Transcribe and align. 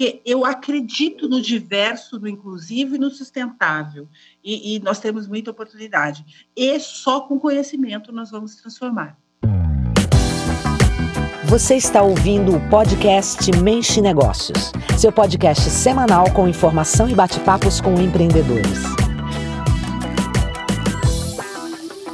porque 0.00 0.22
eu 0.24 0.46
acredito 0.46 1.28
no 1.28 1.42
diverso, 1.42 2.18
no 2.18 2.26
inclusivo 2.26 2.94
e 2.94 2.98
no 2.98 3.10
sustentável. 3.10 4.08
E, 4.42 4.74
e 4.74 4.80
nós 4.80 4.98
temos 4.98 5.28
muita 5.28 5.50
oportunidade. 5.50 6.24
E 6.56 6.80
só 6.80 7.20
com 7.20 7.38
conhecimento 7.38 8.10
nós 8.10 8.30
vamos 8.30 8.56
transformar. 8.56 9.18
Você 11.44 11.74
está 11.74 12.00
ouvindo 12.00 12.56
o 12.56 12.70
podcast 12.70 13.50
Mente 13.60 14.00
Negócios, 14.00 14.72
seu 14.98 15.12
podcast 15.12 15.68
semanal 15.68 16.32
com 16.32 16.48
informação 16.48 17.06
e 17.06 17.14
bate-papos 17.14 17.78
com 17.82 17.92
empreendedores. 18.00 18.78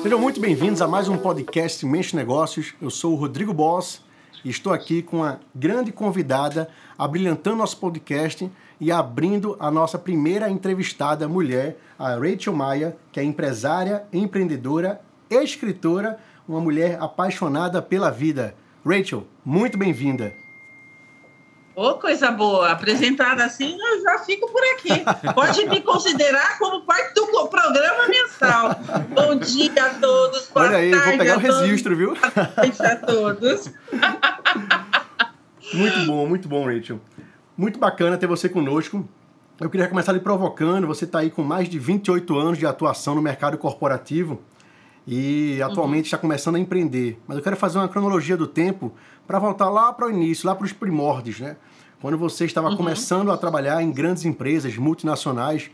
Sejam 0.02 0.18
muito 0.18 0.40
bem-vindos 0.40 0.82
a 0.82 0.88
mais 0.88 1.08
um 1.08 1.16
podcast 1.16 1.86
Mente 1.86 2.16
Negócios. 2.16 2.74
Eu 2.82 2.90
sou 2.90 3.12
o 3.12 3.16
Rodrigo 3.16 3.54
Boss 3.54 4.04
e 4.44 4.50
estou 4.50 4.72
aqui 4.72 5.02
com 5.02 5.18
uma 5.18 5.40
grande 5.54 5.92
convidada, 5.92 6.68
abrilhantando 6.98 7.56
nosso 7.56 7.78
podcast 7.78 8.50
e 8.80 8.92
abrindo 8.92 9.56
a 9.58 9.70
nossa 9.70 9.98
primeira 9.98 10.50
entrevistada 10.50 11.28
mulher, 11.28 11.78
a 11.98 12.14
Rachel 12.14 12.52
Maia, 12.52 12.96
que 13.10 13.20
é 13.20 13.24
empresária, 13.24 14.04
empreendedora, 14.12 15.00
escritora, 15.30 16.18
uma 16.48 16.60
mulher 16.60 16.98
apaixonada 17.00 17.82
pela 17.82 18.10
vida. 18.10 18.54
Rachel, 18.84 19.26
muito 19.44 19.76
bem-vinda. 19.76 20.32
Ô, 21.74 21.88
oh, 21.88 21.94
coisa 21.96 22.30
boa. 22.30 22.70
Apresentada 22.70 23.44
assim, 23.44 23.76
eu 23.78 24.02
já 24.02 24.18
fico 24.20 24.50
por 24.50 24.62
aqui. 24.74 25.04
Pode 25.34 25.66
me 25.66 25.82
considerar 25.82 26.58
como 26.58 26.86
parte 26.86 27.14
do 27.14 27.26
programa 27.48 28.08
mensal. 28.08 28.76
Bom 29.10 29.36
dia 29.36 29.84
a 29.84 29.90
todos. 29.94 30.48
Boa 30.48 30.66
Olha 30.68 30.78
aí, 30.78 30.90
vou 30.90 31.18
pegar 31.18 31.36
o 31.36 31.40
registro, 31.40 31.94
viu? 31.94 32.14
Boa 32.14 32.52
noite 32.56 32.82
a 32.82 32.96
todos. 32.96 33.70
Muito 35.74 36.06
bom, 36.06 36.26
muito 36.26 36.48
bom, 36.48 36.64
Rachel. 36.64 37.00
Muito 37.56 37.78
bacana 37.78 38.16
ter 38.16 38.26
você 38.26 38.48
conosco. 38.48 39.06
Eu 39.58 39.70
queria 39.70 39.88
começar 39.88 40.12
lhe 40.12 40.20
provocando. 40.20 40.86
Você 40.86 41.04
está 41.04 41.20
aí 41.20 41.30
com 41.30 41.42
mais 41.42 41.68
de 41.68 41.78
28 41.78 42.38
anos 42.38 42.58
de 42.58 42.66
atuação 42.66 43.14
no 43.14 43.22
mercado 43.22 43.56
corporativo 43.58 44.40
e 45.06 45.60
atualmente 45.62 46.04
uhum. 46.04 46.06
está 46.06 46.18
começando 46.18 46.56
a 46.56 46.58
empreender. 46.58 47.18
Mas 47.26 47.38
eu 47.38 47.42
quero 47.42 47.56
fazer 47.56 47.78
uma 47.78 47.88
cronologia 47.88 48.36
do 48.36 48.46
tempo 48.46 48.92
para 49.26 49.38
voltar 49.38 49.70
lá 49.70 49.92
para 49.92 50.06
o 50.06 50.10
início, 50.10 50.46
lá 50.46 50.54
para 50.54 50.64
os 50.64 50.72
primórdios, 50.72 51.40
né? 51.40 51.56
Quando 52.00 52.18
você 52.18 52.44
estava 52.44 52.68
uhum. 52.68 52.76
começando 52.76 53.32
a 53.32 53.36
trabalhar 53.36 53.82
em 53.82 53.90
grandes 53.90 54.24
empresas 54.24 54.76
multinacionais, 54.76 55.70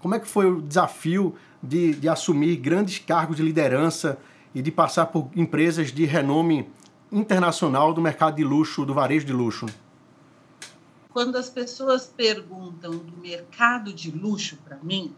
como 0.00 0.14
é 0.14 0.18
que 0.18 0.26
foi 0.26 0.50
o 0.50 0.62
desafio 0.62 1.34
de, 1.62 1.94
de 1.94 2.08
assumir 2.08 2.56
grandes 2.56 2.98
cargos 2.98 3.36
de 3.36 3.42
liderança 3.42 4.18
e 4.54 4.62
de 4.62 4.70
passar 4.70 5.06
por 5.06 5.28
empresas 5.36 5.92
de 5.92 6.04
renome 6.06 6.66
internacional 7.10 7.92
do 7.92 8.00
mercado 8.00 8.36
de 8.36 8.44
luxo, 8.44 8.84
do 8.84 8.94
varejo 8.94 9.26
de 9.26 9.32
luxo? 9.32 9.66
Quando 11.10 11.36
as 11.36 11.48
pessoas 11.48 12.06
perguntam 12.06 12.98
do 12.98 13.16
mercado 13.18 13.92
de 13.92 14.10
luxo 14.10 14.58
para 14.64 14.76
mim, 14.82 15.14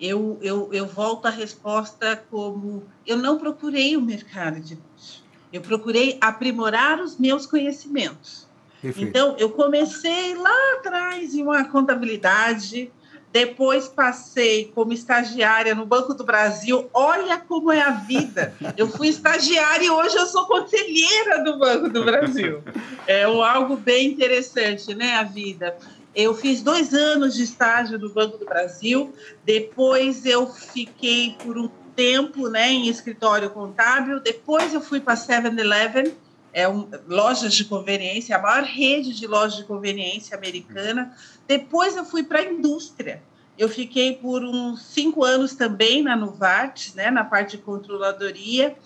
eu, 0.00 0.38
eu, 0.40 0.70
eu 0.72 0.86
volto 0.86 1.26
a 1.26 1.30
resposta 1.30 2.16
como: 2.30 2.84
eu 3.06 3.16
não 3.16 3.38
procurei 3.38 3.96
o 3.96 4.00
mercado 4.00 4.60
de 4.60 4.74
luxo, 4.74 5.24
eu 5.52 5.60
procurei 5.60 6.16
aprimorar 6.20 7.00
os 7.00 7.18
meus 7.18 7.46
conhecimentos. 7.46 8.46
Perfeito. 8.80 9.08
Então, 9.08 9.36
eu 9.38 9.50
comecei 9.50 10.36
lá 10.36 10.74
atrás 10.78 11.34
em 11.34 11.42
uma 11.42 11.64
contabilidade, 11.64 12.92
depois 13.38 13.86
passei 13.86 14.72
como 14.74 14.92
estagiária 14.92 15.72
no 15.72 15.86
Banco 15.86 16.12
do 16.12 16.24
Brasil. 16.24 16.90
Olha 16.92 17.38
como 17.38 17.70
é 17.70 17.80
a 17.80 17.90
vida. 17.90 18.52
Eu 18.76 18.88
fui 18.88 19.06
estagiária 19.06 19.86
e 19.86 19.90
hoje 19.90 20.16
eu 20.16 20.26
sou 20.26 20.44
conselheira 20.46 21.44
do 21.44 21.56
Banco 21.56 21.88
do 21.88 22.04
Brasil. 22.04 22.64
É 23.06 23.22
algo 23.22 23.76
bem 23.76 24.08
interessante, 24.08 24.92
né, 24.92 25.14
a 25.14 25.22
vida. 25.22 25.76
Eu 26.16 26.34
fiz 26.34 26.62
dois 26.62 26.92
anos 26.92 27.34
de 27.34 27.44
estágio 27.44 27.96
no 27.96 28.10
Banco 28.10 28.38
do 28.38 28.44
Brasil, 28.44 29.14
depois 29.44 30.26
eu 30.26 30.48
fiquei 30.48 31.36
por 31.38 31.56
um 31.56 31.70
tempo 31.94 32.48
né, 32.48 32.72
em 32.72 32.88
escritório 32.88 33.50
contábil, 33.50 34.18
depois 34.18 34.74
eu 34.74 34.80
fui 34.80 34.98
para 34.98 35.14
7-Eleven, 35.14 36.12
é 36.52 36.68
um, 36.68 36.88
lojas 37.06 37.54
de 37.54 37.64
conveniência, 37.66 38.36
a 38.36 38.42
maior 38.42 38.64
rede 38.64 39.14
de 39.14 39.28
lojas 39.28 39.58
de 39.58 39.64
conveniência 39.64 40.36
americana. 40.36 41.16
Depois 41.46 41.96
eu 41.96 42.04
fui 42.04 42.24
para 42.24 42.40
a 42.40 42.44
indústria. 42.44 43.22
Eu 43.58 43.68
fiquei 43.68 44.14
por 44.14 44.44
uns 44.44 44.82
cinco 44.84 45.24
anos 45.24 45.56
também 45.56 46.00
na 46.00 46.14
Novartis, 46.14 46.94
né, 46.94 47.10
na 47.10 47.24
parte 47.24 47.56
de 47.56 47.62
controladoria. 47.62 48.76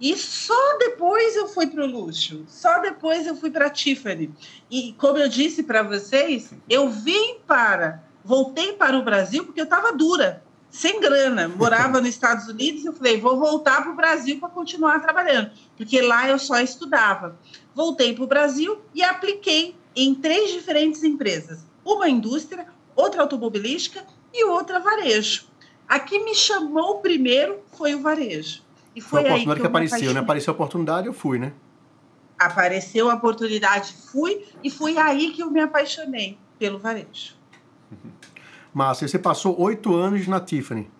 E 0.00 0.16
só 0.16 0.78
depois 0.78 1.34
eu 1.36 1.48
fui 1.48 1.66
para 1.66 1.84
o 1.84 1.86
luxo, 1.86 2.44
só 2.48 2.80
depois 2.80 3.26
eu 3.26 3.36
fui 3.36 3.50
para 3.50 3.66
a 3.66 3.70
Tiffany. 3.70 4.32
E 4.70 4.94
como 4.94 5.18
eu 5.18 5.28
disse 5.28 5.62
para 5.62 5.82
vocês, 5.82 6.52
eu 6.68 6.88
vim 6.88 7.36
para, 7.46 8.02
voltei 8.24 8.72
para 8.72 8.96
o 8.96 9.04
Brasil 9.04 9.44
porque 9.44 9.60
eu 9.60 9.64
estava 9.64 9.92
dura, 9.92 10.42
sem 10.70 11.00
grana, 11.00 11.46
morava 11.48 12.00
nos 12.00 12.10
Estados 12.10 12.48
Unidos. 12.48 12.84
Eu 12.84 12.92
falei, 12.92 13.20
vou 13.20 13.38
voltar 13.38 13.82
para 13.82 13.92
o 13.92 13.96
Brasil 13.96 14.40
para 14.40 14.48
continuar 14.48 15.00
trabalhando, 15.00 15.50
porque 15.76 16.00
lá 16.00 16.28
eu 16.28 16.38
só 16.38 16.58
estudava. 16.58 17.38
Voltei 17.74 18.14
para 18.14 18.24
o 18.24 18.28
Brasil 18.28 18.80
e 18.94 19.02
apliquei 19.02 19.76
em 19.94 20.14
três 20.14 20.50
diferentes 20.50 21.04
empresas: 21.04 21.60
uma 21.84 22.08
indústria, 22.08 22.66
outra 22.96 23.22
automobilística 23.22 24.04
e 24.32 24.44
outra 24.44 24.80
varejo. 24.80 25.46
A 25.88 26.00
que 26.00 26.18
me 26.24 26.34
chamou 26.34 27.00
primeiro 27.00 27.60
foi 27.76 27.94
o 27.94 28.00
varejo. 28.00 28.62
E 28.94 29.00
foi, 29.00 29.22
foi 29.22 29.30
a 29.30 29.34
oportunidade 29.34 29.54
que, 29.54 29.60
que 29.60 29.66
apareceu, 29.66 30.14
né? 30.14 30.20
Apareceu 30.20 30.52
a 30.52 30.54
oportunidade, 30.54 31.06
eu 31.06 31.12
fui, 31.12 31.38
né? 31.38 31.52
Apareceu 32.38 33.10
a 33.10 33.14
oportunidade, 33.14 33.92
fui, 33.92 34.46
e 34.62 34.70
foi 34.70 34.98
aí 34.98 35.32
que 35.32 35.42
eu 35.42 35.50
me 35.50 35.60
apaixonei 35.60 36.38
pelo 36.58 36.78
varejo. 36.78 37.36
Márcia, 38.72 39.06
você 39.06 39.18
passou 39.18 39.58
oito 39.60 39.94
anos 39.94 40.26
na 40.26 40.40
Tiffany. 40.40 40.90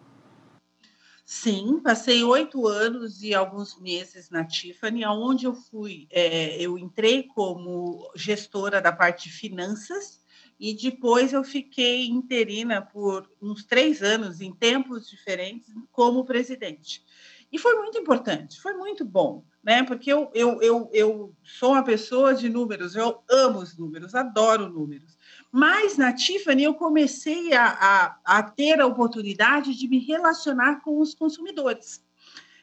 Sim, 1.24 1.80
passei 1.82 2.22
oito 2.22 2.68
anos 2.68 3.22
e 3.22 3.34
alguns 3.34 3.80
meses 3.80 4.28
na 4.28 4.44
Tiffany, 4.44 5.04
onde 5.06 5.46
eu 5.46 5.54
fui, 5.54 6.06
é, 6.10 6.60
eu 6.60 6.76
entrei 6.76 7.22
como 7.22 8.10
gestora 8.14 8.82
da 8.82 8.92
parte 8.92 9.30
de 9.30 9.34
finanças 9.34 10.21
e 10.62 10.72
depois 10.74 11.32
eu 11.32 11.42
fiquei 11.42 12.06
interina 12.06 12.80
por 12.80 13.28
uns 13.42 13.64
três 13.64 14.00
anos, 14.00 14.40
em 14.40 14.52
tempos 14.52 15.10
diferentes, 15.10 15.68
como 15.90 16.24
presidente. 16.24 17.04
E 17.50 17.58
foi 17.58 17.74
muito 17.74 17.98
importante, 17.98 18.60
foi 18.60 18.72
muito 18.74 19.04
bom, 19.04 19.44
né? 19.60 19.82
Porque 19.82 20.12
eu, 20.12 20.30
eu, 20.32 20.62
eu, 20.62 20.88
eu 20.92 21.36
sou 21.42 21.72
uma 21.72 21.82
pessoa 21.82 22.32
de 22.32 22.48
números, 22.48 22.94
eu 22.94 23.24
amo 23.28 23.58
os 23.58 23.76
números, 23.76 24.14
adoro 24.14 24.68
números. 24.68 25.18
Mas 25.50 25.96
na 25.96 26.12
Tiffany 26.12 26.62
eu 26.62 26.74
comecei 26.74 27.52
a, 27.52 27.66
a, 27.66 28.38
a 28.38 28.42
ter 28.44 28.80
a 28.80 28.86
oportunidade 28.86 29.74
de 29.74 29.88
me 29.88 29.98
relacionar 29.98 30.80
com 30.82 31.00
os 31.00 31.12
consumidores. 31.12 32.04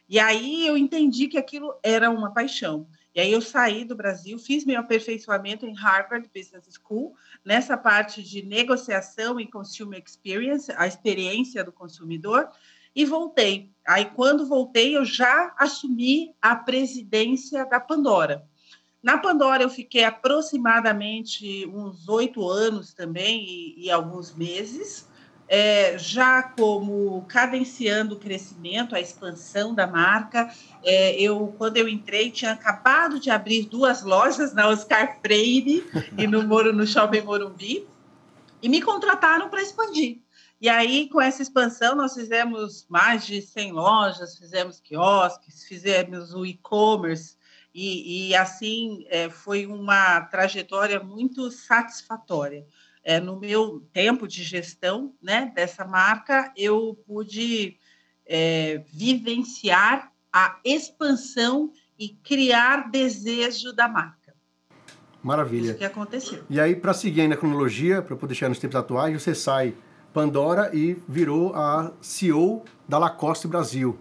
E 0.08 0.18
aí 0.18 0.66
eu 0.66 0.78
entendi 0.78 1.28
que 1.28 1.38
aquilo 1.38 1.78
era 1.84 2.10
uma 2.10 2.34
paixão. 2.34 2.88
E 3.14 3.20
aí 3.20 3.31
eu 3.31 3.42
saí 3.42 3.84
do 3.84 3.96
Brasil, 3.96 4.38
fiz 4.38 4.64
meu 4.64 4.80
aperfeiçoamento 4.80 5.66
em 5.66 5.74
Harvard 5.74 6.30
Business 6.34 6.66
School, 6.72 7.16
nessa 7.44 7.75
parte 7.75 8.22
de 8.22 8.44
negociação 8.44 9.40
e 9.40 9.50
consumer 9.50 10.02
experience, 10.06 10.72
a 10.78 10.86
experiência 10.86 11.64
do 11.64 11.72
consumidor, 11.72 12.50
e 12.96 13.06
voltei. 13.06 13.72
Aí, 13.86 14.06
quando 14.06 14.46
voltei, 14.46 14.96
eu 14.96 15.03
já 15.03 15.53
assumi 15.58 16.36
a 16.42 16.56
presidência 16.56 17.66
da 17.66 17.80
Pandora. 17.80 18.48
Na 19.02 19.18
Pandora, 19.18 19.64
eu 19.64 19.69
fiquei 19.69 20.03
aproximadamente 20.03 21.66
uns 21.68 22.08
oito 22.09 22.48
anos 22.48 22.94
também 22.94 23.44
e, 23.48 23.86
e 23.86 23.92
alguns 23.92 24.36
meses, 24.36 25.09
é, 25.52 25.98
já 25.98 26.44
como 26.44 27.26
cadenciando 27.28 28.14
o 28.14 28.20
crescimento, 28.20 28.94
a 28.94 29.02
expansão 29.02 29.74
da 29.74 29.88
marca. 29.88 30.54
É, 30.84 31.20
eu, 31.20 31.54
quando 31.58 31.78
eu 31.78 31.90
entrei, 31.90 32.30
tinha 32.30 32.52
acabado 32.52 33.20
de 33.20 33.32
abrir 33.32 33.66
duas 33.66 34.04
lojas 34.04 34.54
na 34.54 34.70
Oscar 34.70 35.20
Freire 35.22 35.84
e 36.16 36.28
no, 36.28 36.44
Moro, 36.44 36.72
no 36.72 36.86
Shopping 36.86 37.22
Morumbi, 37.22 37.88
e 38.62 38.69
me 38.69 38.80
contrataram 38.80 39.50
para 39.50 39.63
expandir. 39.63 40.19
E 40.62 40.69
aí, 40.69 41.10
com 41.10 41.19
essa 41.19 41.42
expansão, 41.42 41.95
nós 41.95 42.13
fizemos 42.13 42.86
mais 42.88 43.25
de 43.25 43.42
100 43.42 43.72
lojas, 43.72 44.38
fizemos 44.38 44.80
quiosques, 44.80 45.63
fizemos 45.63 46.34
o 46.34 46.45
e-commerce, 46.45 47.40
e, 47.74 48.30
e, 48.30 48.36
assim 48.36 49.06
é, 49.10 49.30
foi 49.30 49.66
uma 49.66 50.22
trajetória 50.22 51.00
muito 51.00 51.50
satisfatória. 51.50 52.66
É, 53.04 53.19
no 53.19 53.40
meu 53.40 53.81
tempo 53.94 54.28
de 54.28 54.44
gestão 54.44 55.13
né, 55.22 55.51
dessa 55.56 55.86
marca, 55.86 56.51
eu 56.56 56.98
pude 57.07 57.78
é, 58.25 58.84
vivenciar 58.94 60.12
a 60.31 60.60
expansão 60.63 61.72
e 61.98 62.10
criar 62.10 62.90
desejo 62.92 63.74
da 63.74 63.88
marca. 63.88 64.34
Maravilha. 65.22 65.72
Isso 65.72 65.78
que 65.78 65.86
aconteceu. 65.86 66.44
E 66.50 66.60
aí, 66.60 66.75
para 66.75 66.94
seguir 66.94 67.28
na 67.28 67.36
cronologia, 67.36 68.01
para 68.01 68.16
poder 68.16 68.36
chegar 68.36 68.50
nos 68.50 68.60
tempos 68.60 68.75
atuais, 68.75 69.22
você 69.22 69.36
sai 69.36 69.74
Pandora 70.13 70.72
e 70.74 70.98
virou 71.07 71.54
a 71.54 71.92
CEO 72.02 72.63
da 72.88 72.98
Lacoste 72.98 73.48
Brasil. 73.48 74.00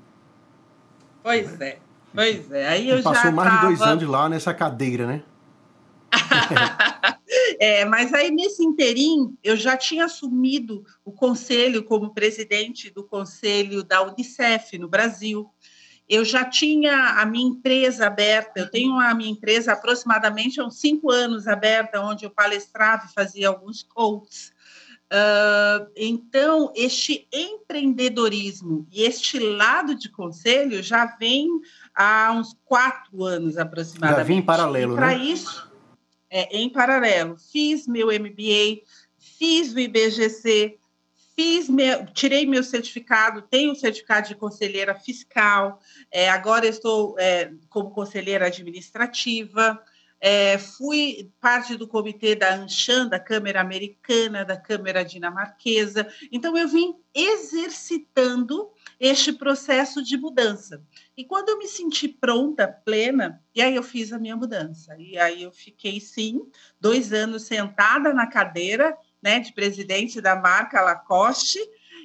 Pois 1.23 1.61
é, 1.61 1.79
pois 2.15 2.51
é. 2.51 2.69
Aí 2.69 2.89
eu 2.89 3.01
e 3.01 3.03
passou 3.03 3.33
mais 3.33 3.51
tava... 3.51 3.61
de 3.61 3.67
dois 3.67 3.83
anos 3.83 4.05
lá 4.05 4.29
nessa 4.29 4.55
cadeira, 4.55 5.07
né? 5.07 5.23
É, 7.59 7.85
mas 7.85 8.15
aí, 8.15 8.31
nesse 8.31 8.65
interim, 8.65 9.37
eu 9.43 9.57
já 9.57 9.77
tinha 9.77 10.05
assumido 10.05 10.85
o 11.05 11.11
conselho 11.13 11.83
como 11.83 12.15
presidente 12.15 12.91
do 12.91 13.03
conselho 13.03 13.83
da 13.83 14.03
Unicef 14.03 14.79
no 14.79 14.89
Brasil. 14.89 15.51
Eu 16.09 16.25
já 16.25 16.45
tinha 16.45 17.21
a 17.21 17.27
minha 17.27 17.49
empresa 17.51 18.07
aberta, 18.07 18.61
eu 18.61 18.71
tenho 18.71 18.99
a 18.99 19.13
minha 19.13 19.31
empresa 19.31 19.73
aproximadamente 19.73 20.61
há 20.61 20.65
uns 20.65 20.81
cinco 20.81 21.11
anos 21.11 21.47
aberta, 21.47 22.01
onde 22.01 22.25
eu 22.25 22.31
palestrava 22.31 23.07
e 23.07 23.13
fazia 23.13 23.49
alguns 23.49 23.83
coaches. 23.83 24.53
Uh, 25.11 25.91
então, 25.97 26.71
este 26.77 27.27
empreendedorismo 27.33 28.87
e 28.93 29.05
este 29.05 29.39
lado 29.39 29.95
de 29.95 30.11
conselho 30.11 30.83
já 30.83 31.07
vem 31.19 31.49
há 31.95 32.31
uns 32.33 32.55
quatro 32.67 33.25
anos 33.25 33.57
aproximadamente. 33.57 34.19
Já 34.19 34.25
vem 34.25 34.39
em 34.39 34.43
paralelo, 34.43 34.95
Para 34.95 35.09
né? 35.09 35.25
isso, 35.25 35.68
é, 36.31 36.57
em 36.57 36.69
paralelo, 36.69 37.37
fiz 37.39 37.87
meu 37.87 38.09
MBA, 38.09 38.83
fiz 39.19 39.73
o 39.73 39.79
IBGC, 39.79 40.79
fiz 41.35 41.69
meu, 41.69 42.05
tirei 42.07 42.45
meu 42.47 42.65
certificado, 42.65 43.43
tenho 43.43 43.73
o 43.73 43.77
certificado 43.77 44.29
de 44.29 44.35
conselheira 44.35 44.95
fiscal, 44.95 45.81
é, 46.11 46.29
agora 46.29 46.67
estou 46.67 47.17
é, 47.19 47.53
como 47.69 47.91
conselheira 47.91 48.47
administrativa. 48.47 49.81
É, 50.21 50.59
fui 50.59 51.31
parte 51.41 51.77
do 51.77 51.87
comitê 51.87 52.35
da 52.35 52.57
Anshan, 52.57 53.07
da 53.07 53.21
Câmara 53.21 53.61
Americana, 53.61 54.45
da 54.45 54.57
Câmara 54.57 55.05
Dinamarquesa. 55.05 56.09
Então, 56.33 56.57
eu 56.57 56.67
vim 56.67 56.97
exercitando 57.15 58.69
este 58.99 59.33
processo 59.33 60.03
de 60.03 60.17
mudança. 60.17 60.83
E 61.17 61.25
quando 61.25 61.51
eu 61.51 61.59
me 61.59 61.69
senti 61.69 62.09
pronta, 62.09 62.67
plena, 62.67 63.41
e 63.55 63.63
aí 63.63 63.75
eu 63.75 63.83
fiz 63.83 64.13
a 64.13 64.19
minha 64.19 64.37
mudança. 64.37 64.97
E 64.99 65.17
aí 65.19 65.43
eu 65.43 65.53
fiquei, 65.53 66.01
sim, 66.01 66.43
dois 66.81 67.13
anos 67.13 67.45
sentada 67.45 68.13
na 68.13 68.27
cadeira 68.27 68.97
né, 69.23 69.41
de 69.41 69.53
presidente 69.53 70.21
da 70.21 70.37
marca 70.37 70.81
Lacoste, 70.81 71.59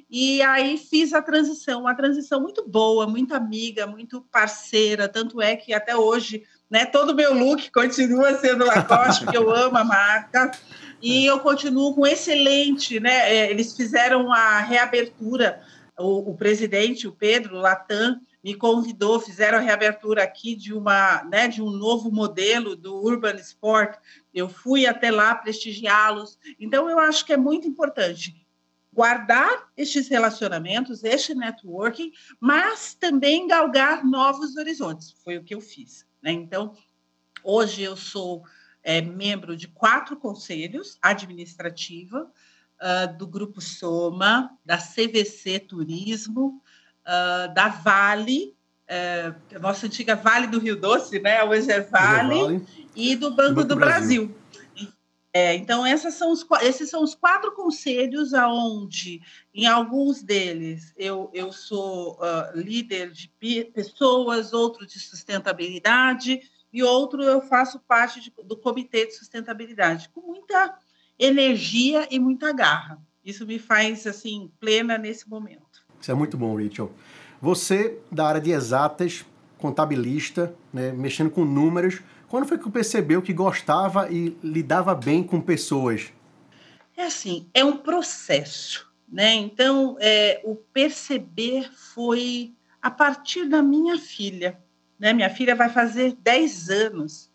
e 0.09 0.41
aí 0.43 0.77
fiz 0.77 1.13
a 1.13 1.21
transição, 1.21 1.81
uma 1.81 1.95
transição 1.95 2.39
muito 2.39 2.67
boa, 2.67 3.07
muito 3.07 3.33
amiga, 3.33 3.87
muito 3.87 4.21
parceira, 4.31 5.07
tanto 5.07 5.41
é 5.41 5.55
que 5.55 5.73
até 5.73 5.95
hoje 5.95 6.43
né? 6.73 6.85
Todo 6.87 7.11
o 7.11 7.15
meu 7.15 7.35
look 7.35 7.71
continua 7.71 8.35
sendo 8.39 8.65
Lacoste, 8.65 9.25
porque 9.25 9.37
eu 9.37 9.53
amo 9.53 9.77
a 9.77 9.83
marca. 9.83 10.49
E 10.99 11.23
eu 11.23 11.39
continuo 11.39 11.93
com 11.93 12.07
excelente, 12.07 12.99
né? 12.99 13.31
É, 13.31 13.51
eles 13.51 13.75
fizeram 13.75 14.33
a 14.33 14.57
reabertura, 14.57 15.61
o, 15.97 16.31
o 16.31 16.35
presidente, 16.35 17.07
o 17.07 17.11
Pedro 17.11 17.55
Latam, 17.55 18.19
me 18.43 18.55
convidou, 18.55 19.19
fizeram 19.19 19.57
a 19.57 19.61
reabertura 19.61 20.23
aqui 20.23 20.55
de 20.55 20.73
uma, 20.73 21.23
né, 21.23 21.47
de 21.47 21.61
um 21.61 21.69
novo 21.69 22.11
modelo 22.11 22.75
do 22.75 22.95
Urban 22.95 23.35
Sport. 23.35 23.97
Eu 24.33 24.49
fui 24.49 24.85
até 24.85 25.09
lá 25.11 25.33
prestigiá-los. 25.33 26.37
Então 26.59 26.89
eu 26.89 26.99
acho 26.99 27.25
que 27.25 27.31
é 27.31 27.37
muito 27.37 27.67
importante 27.67 28.43
guardar 28.91 29.71
estes 29.75 30.07
relacionamentos, 30.07 31.03
este 31.03 31.33
networking, 31.33 32.11
mas 32.39 32.93
também 32.93 33.47
galgar 33.47 34.05
novos 34.05 34.55
horizontes. 34.55 35.15
Foi 35.23 35.37
o 35.37 35.43
que 35.43 35.55
eu 35.55 35.61
fiz. 35.61 36.05
Né? 36.21 36.31
Então, 36.31 36.75
hoje 37.43 37.81
eu 37.81 37.95
sou 37.95 38.43
é, 38.83 39.01
membro 39.01 39.55
de 39.57 39.67
quatro 39.67 40.15
conselhos 40.17 40.97
administrativa 41.01 42.31
uh, 42.81 43.17
do 43.17 43.27
Grupo 43.27 43.61
Soma, 43.61 44.51
da 44.65 44.77
CVC 44.77 45.59
Turismo, 45.59 46.61
uh, 47.05 47.53
da 47.53 47.69
Vale, 47.69 48.55
é, 48.87 49.33
a 49.55 49.59
nossa 49.59 49.85
antiga 49.85 50.15
Vale 50.15 50.47
do 50.47 50.59
Rio 50.59 50.75
Doce, 50.75 51.19
né? 51.19 51.43
Hoje 51.43 51.71
é 51.71 51.79
Vale, 51.79 52.41
vale. 52.41 52.67
e 52.95 53.15
do 53.15 53.31
Banco, 53.31 53.55
Banco 53.55 53.67
do, 53.67 53.75
Brasil. 53.75 54.27
Brasil. 54.27 54.43
É, 55.35 55.55
então, 55.55 55.83
são 55.97 56.31
os, 56.31 56.45
esses 56.61 56.91
são 56.91 57.01
os 57.01 57.15
quatro 57.15 57.53
conselhos 57.53 58.35
aonde, 58.35 59.19
em 59.51 59.65
alguns 59.65 60.21
deles, 60.21 60.93
eu, 60.95 61.31
eu 61.33 61.51
sou 61.51 62.19
uh, 62.19 62.55
líder 62.55 63.11
de 63.11 63.31
pessoas, 63.73 64.53
outro 64.53 64.85
de 64.85 64.99
sustentabilidade, 64.99 66.39
e 66.71 66.83
outro 66.83 67.23
eu 67.23 67.41
faço 67.41 67.79
parte 67.79 68.19
de, 68.19 68.31
do 68.43 68.55
comitê 68.55 69.07
de 69.07 69.13
sustentabilidade, 69.13 70.07
com 70.09 70.21
muita 70.21 70.77
energia 71.17 72.07
e 72.11 72.19
muita 72.19 72.51
garra. 72.51 73.01
Isso 73.23 73.45
me 73.45 73.57
faz, 73.57 74.05
assim, 74.05 74.51
plena 74.59 74.97
nesse 74.97 75.29
momento. 75.29 75.83
Isso 75.99 76.11
é 76.11 76.13
muito 76.13 76.37
bom, 76.37 76.55
Rachel. 76.57 76.91
Você, 77.41 77.99
da 78.11 78.27
área 78.27 78.41
de 78.41 78.51
exatas, 78.51 79.25
contabilista, 79.57 80.53
né, 80.73 80.91
mexendo 80.91 81.29
com 81.29 81.45
números, 81.45 82.01
quando 82.27 82.47
foi 82.47 82.57
que 82.57 82.69
percebeu 82.69 83.21
que 83.21 83.31
gostava 83.31 84.11
e 84.11 84.35
lidava 84.43 84.93
bem 84.93 85.23
com 85.23 85.39
pessoas? 85.39 86.11
É 86.97 87.05
assim, 87.05 87.47
é 87.53 87.63
um 87.63 87.77
processo, 87.77 88.91
né? 89.07 89.33
Então, 89.35 89.95
é, 89.99 90.41
o 90.43 90.55
perceber 90.55 91.71
foi 91.71 92.53
a 92.81 92.91
partir 92.91 93.47
da 93.47 93.61
minha 93.61 93.97
filha, 93.97 94.59
né? 94.99 95.13
Minha 95.13 95.29
filha 95.29 95.55
vai 95.55 95.69
fazer 95.69 96.17
10 96.21 96.69
anos 96.69 97.31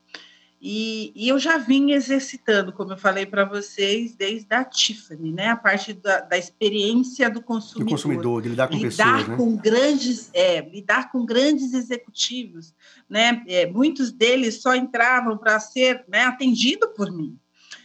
e, 0.61 1.13
e, 1.15 1.29
eu 1.29 1.39
já 1.39 1.57
vim 1.57 1.93
exercitando, 1.93 2.73
como 2.73 2.93
eu 2.93 2.97
falei 2.97 3.25
para 3.25 3.45
vocês, 3.45 4.17
desde 4.17 4.53
a 4.53 4.65
Tiffany, 4.65 5.31
né? 5.31 5.51
A 5.51 5.57
parte 5.57 5.93
da, 5.93 6.21
da 6.21 6.37
experiência 6.37 7.31
do 7.31 7.41
consumidor. 7.41 7.85
Do 7.85 7.91
consumidor, 7.91 8.43
de 8.43 8.49
lidar 8.49 8.69
com 8.69 8.75
lidar 8.75 8.89
pessoas, 8.89 9.29
né? 9.29 9.37
com 9.37 9.57
grandes, 9.57 10.31
é, 10.35 10.61
lidar 10.61 11.13
com 11.13 11.25
grandes 11.25 11.73
executivos, 11.75 12.75
né? 13.09 13.45
É, 13.47 13.67
muitos 13.67 14.11
deles 14.11 14.61
só 14.61 14.75
entravam 14.75 15.39
para 15.39 15.61
ser 15.61 16.05
né, 16.09 16.25
atendido 16.25 16.89
por 16.89 17.13
mim. 17.13 17.39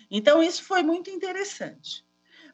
Então, 0.10 0.42
isso 0.42 0.64
foi 0.64 0.82
muito 0.82 1.12
interessante. 1.12 2.04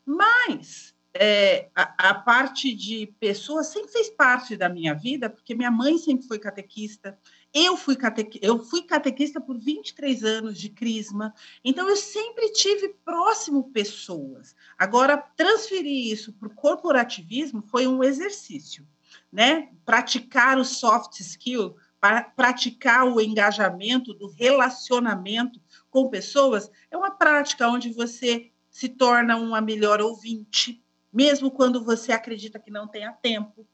Mas 0.06 0.94
é, 1.13 1.69
a, 1.75 2.10
a, 2.10 2.13
parte 2.13 2.74
de 2.74 3.07
pessoas 3.19 3.68
sempre 3.68 3.92
fez 3.92 4.10
parte 4.10 4.56
da 4.56 4.69
minha 4.69 4.94
vida, 4.94 5.30
porque 5.30 5.56
minha 5.56 5.72
mãe 5.72 5.98
sempre 5.98 6.27
foi 6.27 6.39
catequista, 6.39 7.18
eu 7.54 7.75
fui, 7.75 7.96
catequ... 7.96 8.40
eu 8.42 8.60
fui 8.60 8.84
catequista 8.84 9.42
por 9.42 9.57
23 9.57 10.24
anos 10.24 10.57
de 10.57 10.69
crisma, 10.69 11.34
então 11.63 11.90
eu 11.90 11.96
sempre 11.96 12.51
tive 12.51 12.90
próximo 13.04 13.72
pessoas. 13.72 14.56
Agora, 14.78 15.18
transferir 15.18 16.12
isso 16.12 16.34
para 16.34 16.48
o 16.48 16.54
corporativismo 16.54 17.62
foi 17.62 17.88
um 17.88 18.04
exercício, 18.04 18.88
né? 19.31 19.69
Praticar 19.84 20.57
o 20.57 20.66
soft 20.66 21.19
skill, 21.19 21.75
praticar 22.36 23.06
o 23.06 23.19
engajamento 23.19 24.13
do 24.13 24.28
relacionamento 24.28 25.60
com 25.90 26.10
pessoas, 26.10 26.72
é 26.90 26.98
uma 26.98 27.12
prática 27.12 27.68
onde 27.68 27.92
você 27.92 28.51
se 28.69 28.88
torna 28.88 29.36
uma 29.36 29.60
melhor 29.60 30.00
ouvinte, 30.01 30.84
mesmo 31.12 31.51
quando 31.51 31.84
você 31.84 32.12
acredita 32.12 32.60
que 32.60 32.72
não 32.72 32.88
tenha 32.88 33.12
tempo, 33.12 33.68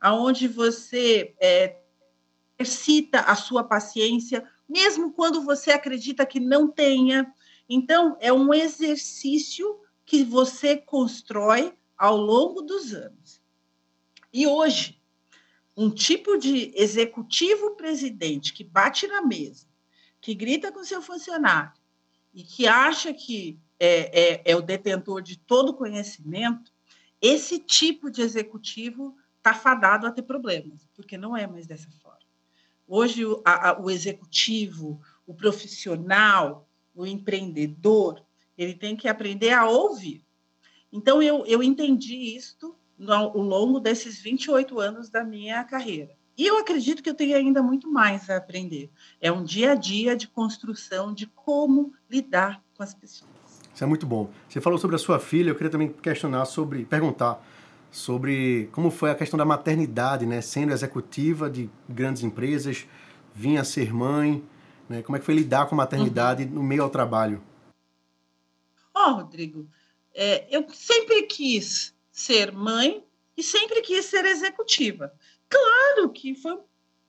aonde 0.00 0.48
você 0.48 1.34
é, 1.40 1.79
exercita 2.60 3.20
a 3.20 3.34
sua 3.34 3.64
paciência, 3.64 4.46
mesmo 4.68 5.12
quando 5.12 5.42
você 5.42 5.70
acredita 5.70 6.26
que 6.26 6.38
não 6.38 6.68
tenha. 6.68 7.32
Então, 7.68 8.16
é 8.20 8.32
um 8.32 8.52
exercício 8.52 9.80
que 10.04 10.22
você 10.22 10.76
constrói 10.76 11.72
ao 11.96 12.16
longo 12.16 12.62
dos 12.62 12.92
anos. 12.92 13.40
E 14.32 14.46
hoje, 14.46 15.00
um 15.76 15.90
tipo 15.90 16.36
de 16.36 16.72
executivo 16.74 17.76
presidente 17.76 18.52
que 18.52 18.62
bate 18.62 19.06
na 19.06 19.22
mesa, 19.22 19.66
que 20.20 20.34
grita 20.34 20.70
com 20.70 20.84
seu 20.84 21.00
funcionário 21.00 21.72
e 22.34 22.42
que 22.42 22.66
acha 22.66 23.12
que 23.14 23.58
é, 23.78 24.34
é, 24.34 24.42
é 24.52 24.56
o 24.56 24.62
detentor 24.62 25.22
de 25.22 25.38
todo 25.38 25.74
conhecimento, 25.74 26.70
esse 27.20 27.58
tipo 27.58 28.10
de 28.10 28.20
executivo 28.20 29.16
está 29.38 29.54
fadado 29.54 30.06
a 30.06 30.12
ter 30.12 30.22
problemas, 30.22 30.86
porque 30.94 31.16
não 31.16 31.36
é 31.36 31.46
mais 31.46 31.66
dessa 31.66 31.90
forma. 32.02 32.19
Hoje, 32.92 33.24
o, 33.24 33.40
a, 33.44 33.80
o 33.80 33.88
executivo, 33.88 35.00
o 35.24 35.32
profissional, 35.32 36.68
o 36.92 37.06
empreendedor, 37.06 38.20
ele 38.58 38.74
tem 38.74 38.96
que 38.96 39.06
aprender 39.06 39.52
a 39.52 39.68
ouvir. 39.68 40.24
Então, 40.92 41.22
eu, 41.22 41.46
eu 41.46 41.62
entendi 41.62 42.16
isto 42.16 42.74
ao 43.06 43.38
longo 43.38 43.78
desses 43.78 44.18
28 44.18 44.80
anos 44.80 45.08
da 45.08 45.22
minha 45.22 45.62
carreira. 45.62 46.10
E 46.36 46.44
eu 46.44 46.58
acredito 46.58 47.00
que 47.00 47.08
eu 47.08 47.14
tenho 47.14 47.36
ainda 47.36 47.62
muito 47.62 47.88
mais 47.88 48.28
a 48.28 48.38
aprender. 48.38 48.90
É 49.20 49.30
um 49.30 49.44
dia 49.44 49.70
a 49.70 49.74
dia 49.76 50.16
de 50.16 50.26
construção 50.26 51.14
de 51.14 51.28
como 51.28 51.92
lidar 52.10 52.60
com 52.76 52.82
as 52.82 52.92
pessoas. 52.92 53.30
Isso 53.72 53.84
é 53.84 53.86
muito 53.86 54.04
bom. 54.04 54.28
Você 54.48 54.60
falou 54.60 54.80
sobre 54.80 54.96
a 54.96 54.98
sua 54.98 55.20
filha, 55.20 55.50
eu 55.50 55.54
queria 55.54 55.70
também 55.70 55.92
questionar 55.92 56.44
sobre, 56.44 56.84
perguntar 56.84 57.40
sobre 57.90 58.68
como 58.72 58.90
foi 58.90 59.10
a 59.10 59.14
questão 59.14 59.36
da 59.36 59.44
maternidade, 59.44 60.26
né? 60.26 60.40
Sendo 60.40 60.72
executiva 60.72 61.50
de 61.50 61.70
grandes 61.88 62.22
empresas, 62.22 62.86
vinha 63.34 63.64
ser 63.64 63.92
mãe, 63.92 64.44
né? 64.88 65.02
Como 65.02 65.16
é 65.16 65.18
que 65.18 65.26
foi 65.26 65.34
lidar 65.34 65.66
com 65.66 65.74
a 65.74 65.78
maternidade 65.78 66.44
uhum. 66.44 66.50
no 66.50 66.62
meio 66.62 66.82
ao 66.82 66.90
trabalho? 66.90 67.42
Ó, 68.94 69.10
oh, 69.10 69.14
Rodrigo, 69.14 69.68
é, 70.14 70.46
eu 70.54 70.66
sempre 70.72 71.22
quis 71.22 71.94
ser 72.10 72.52
mãe 72.52 73.04
e 73.36 73.42
sempre 73.42 73.80
quis 73.80 74.04
ser 74.04 74.24
executiva. 74.24 75.12
Claro 75.48 76.10
que 76.10 76.34
foi 76.34 76.58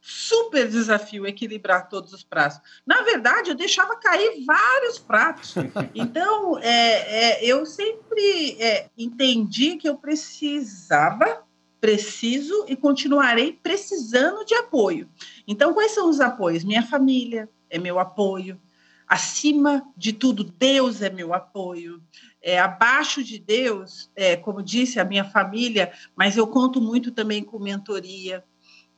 super 0.02 0.68
desafio 0.68 1.28
equilibrar 1.28 1.88
todos 1.88 2.12
os 2.12 2.24
pratos. 2.24 2.60
Na 2.86 3.04
verdade, 3.04 3.52
eu 3.52 3.56
deixava 3.56 3.96
cair 3.96 4.44
vários 4.46 4.98
pratos. 4.98 5.54
Então, 5.94 6.58
é, 6.60 7.42
é, 7.42 7.46
eu 7.46 7.66
sempre 7.66 8.58
é, 8.60 8.90
entendi 8.98 9.78
que 9.78 9.88
eu 9.88 9.96
precisava, 9.96 11.44
preciso 11.80 12.66
e 12.68 12.76
continuarei 12.76 13.54
precisando 13.54 14.46
de 14.46 14.56
apoio. 14.56 15.10
Então, 15.48 15.74
quais 15.74 15.92
são 15.92 16.10
os 16.10 16.20
apoios? 16.20 16.64
Minha 16.64 16.84
família 16.84 17.50
é 17.70 17.78
meu 17.78 18.00
apoio. 18.00 18.60
Acima 19.08 19.86
de 19.98 20.14
tudo, 20.14 20.44
Deus 20.44 21.02
é 21.02 21.10
meu 21.10 21.34
apoio. 21.34 22.02
É, 22.42 22.60
abaixo 22.60 23.24
de 23.24 23.38
Deus, 23.38 24.10
é, 24.16 24.36
como 24.38 24.64
disse, 24.64 25.00
a 25.00 25.06
minha 25.06 25.26
família, 25.26 25.92
mas 26.16 26.38
eu 26.38 26.48
conto 26.48 26.80
muito 26.80 27.12
também 27.12 27.44
com 27.44 27.60
mentoria 27.60 28.44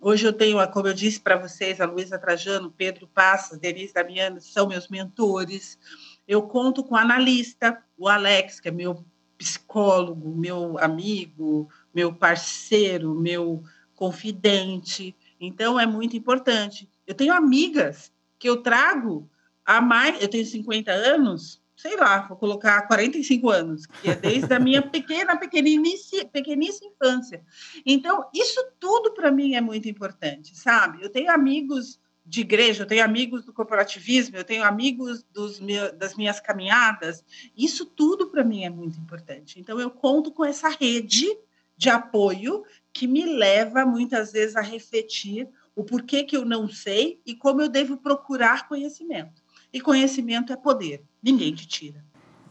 Hoje 0.05 0.27
eu 0.27 0.33
tenho, 0.33 0.57
como 0.71 0.89
eu 0.89 0.93
disse 0.93 1.17
para 1.17 1.37
vocês, 1.37 1.79
a 1.79 1.85
Luísa 1.85 2.19
Trajano, 2.19 2.69
Pedro 2.69 3.07
Passas, 3.07 3.57
Denise 3.57 3.93
Damiano, 3.93 4.41
são 4.41 4.67
meus 4.67 4.89
mentores. 4.89 5.79
Eu 6.27 6.41
conto 6.41 6.83
com 6.83 6.95
o 6.95 6.97
analista, 6.97 7.81
o 7.97 8.09
Alex, 8.09 8.59
que 8.59 8.67
é 8.67 8.71
meu 8.71 9.05
psicólogo, 9.37 10.35
meu 10.35 10.77
amigo, 10.77 11.69
meu 11.95 12.13
parceiro, 12.13 13.15
meu 13.15 13.63
confidente. 13.95 15.15
Então, 15.39 15.79
é 15.79 15.85
muito 15.85 16.17
importante. 16.17 16.89
Eu 17.07 17.15
tenho 17.15 17.33
amigas 17.33 18.11
que 18.37 18.49
eu 18.49 18.57
trago 18.61 19.29
há 19.63 19.79
mais. 19.79 20.21
Eu 20.21 20.27
tenho 20.27 20.45
50 20.45 20.91
anos, 20.91 21.61
sei 21.83 21.97
lá, 21.97 22.21
vou 22.21 22.37
colocar 22.37 22.87
45 22.87 23.49
anos, 23.49 23.85
que 23.85 24.09
é 24.09 24.15
desde 24.15 24.53
a 24.53 24.57
minha 24.57 24.81
pequena, 24.89 25.35
pequeniníssima, 25.35 26.23
pequeníssima 26.29 26.89
infância. 26.89 27.43
Então, 27.85 28.25
isso 28.33 28.65
tudo 28.79 29.13
para 29.13 29.29
mim 29.29 29.55
é 29.55 29.59
muito 29.59 29.89
importante, 29.89 30.57
sabe? 30.57 31.03
Eu 31.03 31.09
tenho 31.09 31.29
amigos 31.29 31.99
de 32.25 32.39
igreja, 32.39 32.83
eu 32.83 32.87
tenho 32.87 33.03
amigos 33.03 33.43
do 33.43 33.51
corporativismo, 33.51 34.37
eu 34.37 34.45
tenho 34.45 34.63
amigos 34.63 35.25
dos 35.33 35.59
meus, 35.59 35.91
das 35.91 36.15
minhas 36.15 36.39
caminhadas, 36.39 37.21
isso 37.53 37.85
tudo 37.85 38.29
para 38.29 38.45
mim 38.45 38.63
é 38.63 38.69
muito 38.69 38.97
importante. 38.97 39.59
Então, 39.59 39.77
eu 39.77 39.91
conto 39.91 40.31
com 40.31 40.45
essa 40.45 40.69
rede 40.69 41.37
de 41.75 41.89
apoio 41.89 42.63
que 42.93 43.05
me 43.05 43.25
leva 43.25 43.85
muitas 43.85 44.31
vezes 44.31 44.55
a 44.55 44.61
refletir 44.61 45.49
o 45.75 45.83
porquê 45.83 46.23
que 46.23 46.37
eu 46.37 46.45
não 46.45 46.69
sei 46.69 47.19
e 47.25 47.35
como 47.35 47.61
eu 47.61 47.67
devo 47.67 47.97
procurar 47.97 48.69
conhecimento. 48.69 49.42
E 49.73 49.81
conhecimento 49.81 50.53
é 50.53 50.55
poder, 50.55 51.03
ninguém 51.21 51.53
te 51.53 51.67
tira. 51.67 52.05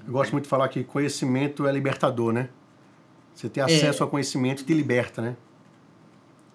Eu 0.04 0.12
gosto 0.12 0.32
muito 0.32 0.44
de 0.44 0.50
falar 0.50 0.68
que 0.68 0.82
conhecimento 0.82 1.66
é 1.66 1.72
libertador, 1.72 2.32
né? 2.32 2.48
Você 3.34 3.48
ter 3.48 3.60
acesso 3.60 4.02
é. 4.02 4.04
ao 4.04 4.10
conhecimento 4.10 4.64
te 4.64 4.74
liberta, 4.74 5.22
né? 5.22 5.36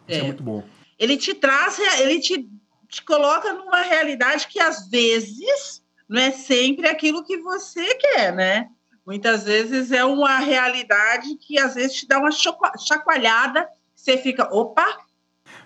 Isso 0.07 0.19
é. 0.19 0.21
é 0.21 0.23
muito 0.23 0.43
bom. 0.43 0.63
Ele 0.99 1.15
te 1.15 1.33
traz, 1.33 1.79
ele 1.99 2.19
te, 2.19 2.49
te 2.89 3.03
coloca 3.03 3.53
numa 3.53 3.81
realidade 3.81 4.47
que 4.47 4.59
às 4.59 4.89
vezes 4.89 5.81
não 6.07 6.21
é 6.21 6.31
sempre 6.31 6.87
aquilo 6.87 7.23
que 7.23 7.37
você 7.37 7.95
quer, 7.95 8.33
né? 8.33 8.69
Muitas 9.05 9.45
vezes 9.45 9.91
é 9.91 10.03
uma 10.03 10.37
realidade 10.39 11.35
que 11.35 11.57
às 11.57 11.75
vezes 11.75 11.95
te 11.95 12.07
dá 12.07 12.19
uma 12.19 12.31
chacoalhada, 12.31 13.67
você 13.95 14.17
fica, 14.17 14.53
opa! 14.53 14.85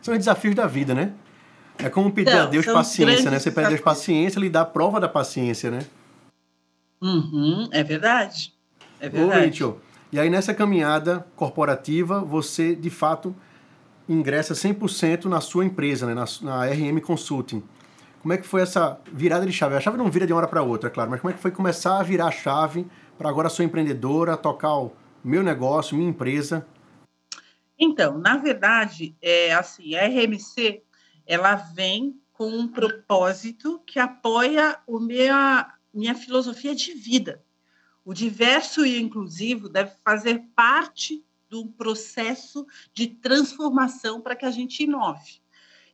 São 0.01 0.13
os 0.13 0.19
desafios 0.19 0.53
da 0.53 0.67
vida, 0.67 0.93
né? 0.93 1.13
É 1.83 1.89
como 1.89 2.11
pedir 2.11 2.31
então, 2.31 2.43
a 2.43 2.45
Deus 2.45 2.65
paciência, 2.65 3.31
né? 3.31 3.39
Você 3.39 3.51
pede 3.51 3.67
a 3.67 3.69
Deus 3.69 3.81
paciência, 3.81 4.39
ele 4.39 4.49
dá 4.49 4.61
a 4.61 4.65
prova 4.65 4.99
da 4.99 5.09
paciência, 5.09 5.71
né? 5.71 5.79
Uhum, 7.01 7.67
é 7.71 7.83
verdade. 7.83 8.53
É 8.99 9.09
verdade. 9.09 9.39
Ô, 9.39 9.45
Rachel, 9.45 9.81
e 10.11 10.19
aí 10.19 10.29
nessa 10.29 10.53
caminhada 10.53 11.25
corporativa, 11.35 12.19
você 12.21 12.75
de 12.75 12.89
fato 12.89 13.35
ingressa 14.07 14.53
100% 14.53 15.25
na 15.25 15.41
sua 15.41 15.65
empresa, 15.65 16.05
né? 16.05 16.13
na, 16.13 16.25
na 16.41 16.65
RM 16.65 16.99
Consulting. 16.99 17.63
Como 18.21 18.33
é 18.33 18.37
que 18.37 18.45
foi 18.45 18.61
essa 18.61 18.99
virada 19.11 19.45
de 19.45 19.51
chave? 19.51 19.75
A 19.75 19.79
chave 19.79 19.97
não 19.97 20.11
vira 20.11 20.27
de 20.27 20.33
uma 20.33 20.37
hora 20.37 20.47
para 20.47 20.61
outra, 20.61 20.89
é 20.89 20.91
claro, 20.91 21.09
mas 21.09 21.19
como 21.19 21.31
é 21.31 21.33
que 21.33 21.41
foi 21.41 21.49
começar 21.49 21.99
a 21.99 22.03
virar 22.03 22.27
a 22.27 22.31
chave 22.31 22.85
para 23.17 23.29
agora 23.29 23.49
sou 23.49 23.65
empreendedora, 23.65 24.37
tocar 24.37 24.75
o 24.75 24.91
meu 25.23 25.41
negócio, 25.41 25.97
minha 25.97 26.09
empresa? 26.09 26.67
Então, 27.79 28.19
na 28.19 28.37
verdade, 28.37 29.15
é 29.19 29.53
assim, 29.53 29.95
a 29.95 30.05
RMC 30.05 30.83
ela 31.31 31.55
vem 31.55 32.21
com 32.33 32.49
um 32.49 32.67
propósito 32.67 33.81
que 33.85 33.97
apoia 33.97 34.77
o 34.85 34.99
minha, 34.99 35.73
minha 35.93 36.13
filosofia 36.13 36.75
de 36.75 36.91
vida. 36.91 37.41
O 38.03 38.13
diverso 38.13 38.85
e 38.85 38.99
inclusivo 38.99 39.69
deve 39.69 39.93
fazer 40.03 40.43
parte 40.53 41.23
do 41.47 41.67
processo 41.67 42.67
de 42.93 43.07
transformação 43.07 44.19
para 44.19 44.35
que 44.35 44.43
a 44.43 44.51
gente 44.51 44.83
inove. 44.83 45.39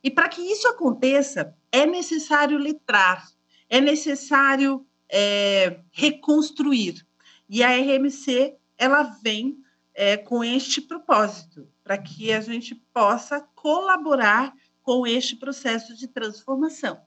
E 0.02 0.10
para 0.10 0.28
que 0.28 0.42
isso 0.42 0.66
aconteça, 0.66 1.56
é 1.70 1.86
necessário 1.86 2.58
letrar, 2.58 3.24
é 3.70 3.80
necessário 3.80 4.84
é, 5.08 5.78
reconstruir. 5.92 7.06
E 7.48 7.62
a 7.62 7.68
RMC 7.76 8.56
ela 8.76 9.04
vem 9.04 9.56
é, 9.94 10.16
com 10.16 10.42
este 10.42 10.80
propósito, 10.80 11.68
para 11.84 11.96
que 11.96 12.32
a 12.32 12.40
gente 12.40 12.74
possa 12.92 13.40
colaborar 13.54 14.52
com 14.88 15.06
este 15.06 15.36
processo 15.36 15.94
de 15.94 16.08
transformação. 16.08 16.98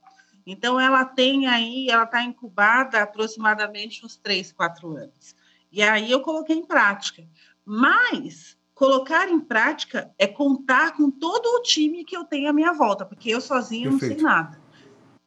Então, 0.45 0.79
ela 0.79 1.03
tem 1.03 1.47
aí, 1.47 1.89
ela 1.89 2.03
está 2.03 2.21
incubada 2.21 3.01
aproximadamente 3.01 4.05
uns 4.05 4.15
três, 4.15 4.51
quatro 4.51 4.95
anos. 4.95 5.35
E 5.71 5.81
aí 5.81 6.11
eu 6.11 6.21
coloquei 6.21 6.55
em 6.55 6.63
prática. 6.63 7.27
Mas 7.65 8.55
colocar 8.75 9.27
em 9.27 9.39
prática 9.39 10.13
é 10.19 10.27
contar 10.27 10.95
com 10.95 11.09
todo 11.09 11.47
o 11.47 11.63
time 11.63 12.05
que 12.05 12.15
eu 12.15 12.23
tenho 12.23 12.51
à 12.51 12.53
minha 12.53 12.71
volta, 12.71 13.03
porque 13.03 13.31
eu 13.31 13.41
sozinha 13.41 13.89
não 13.89 13.97
sei 13.97 14.15
nada. 14.15 14.61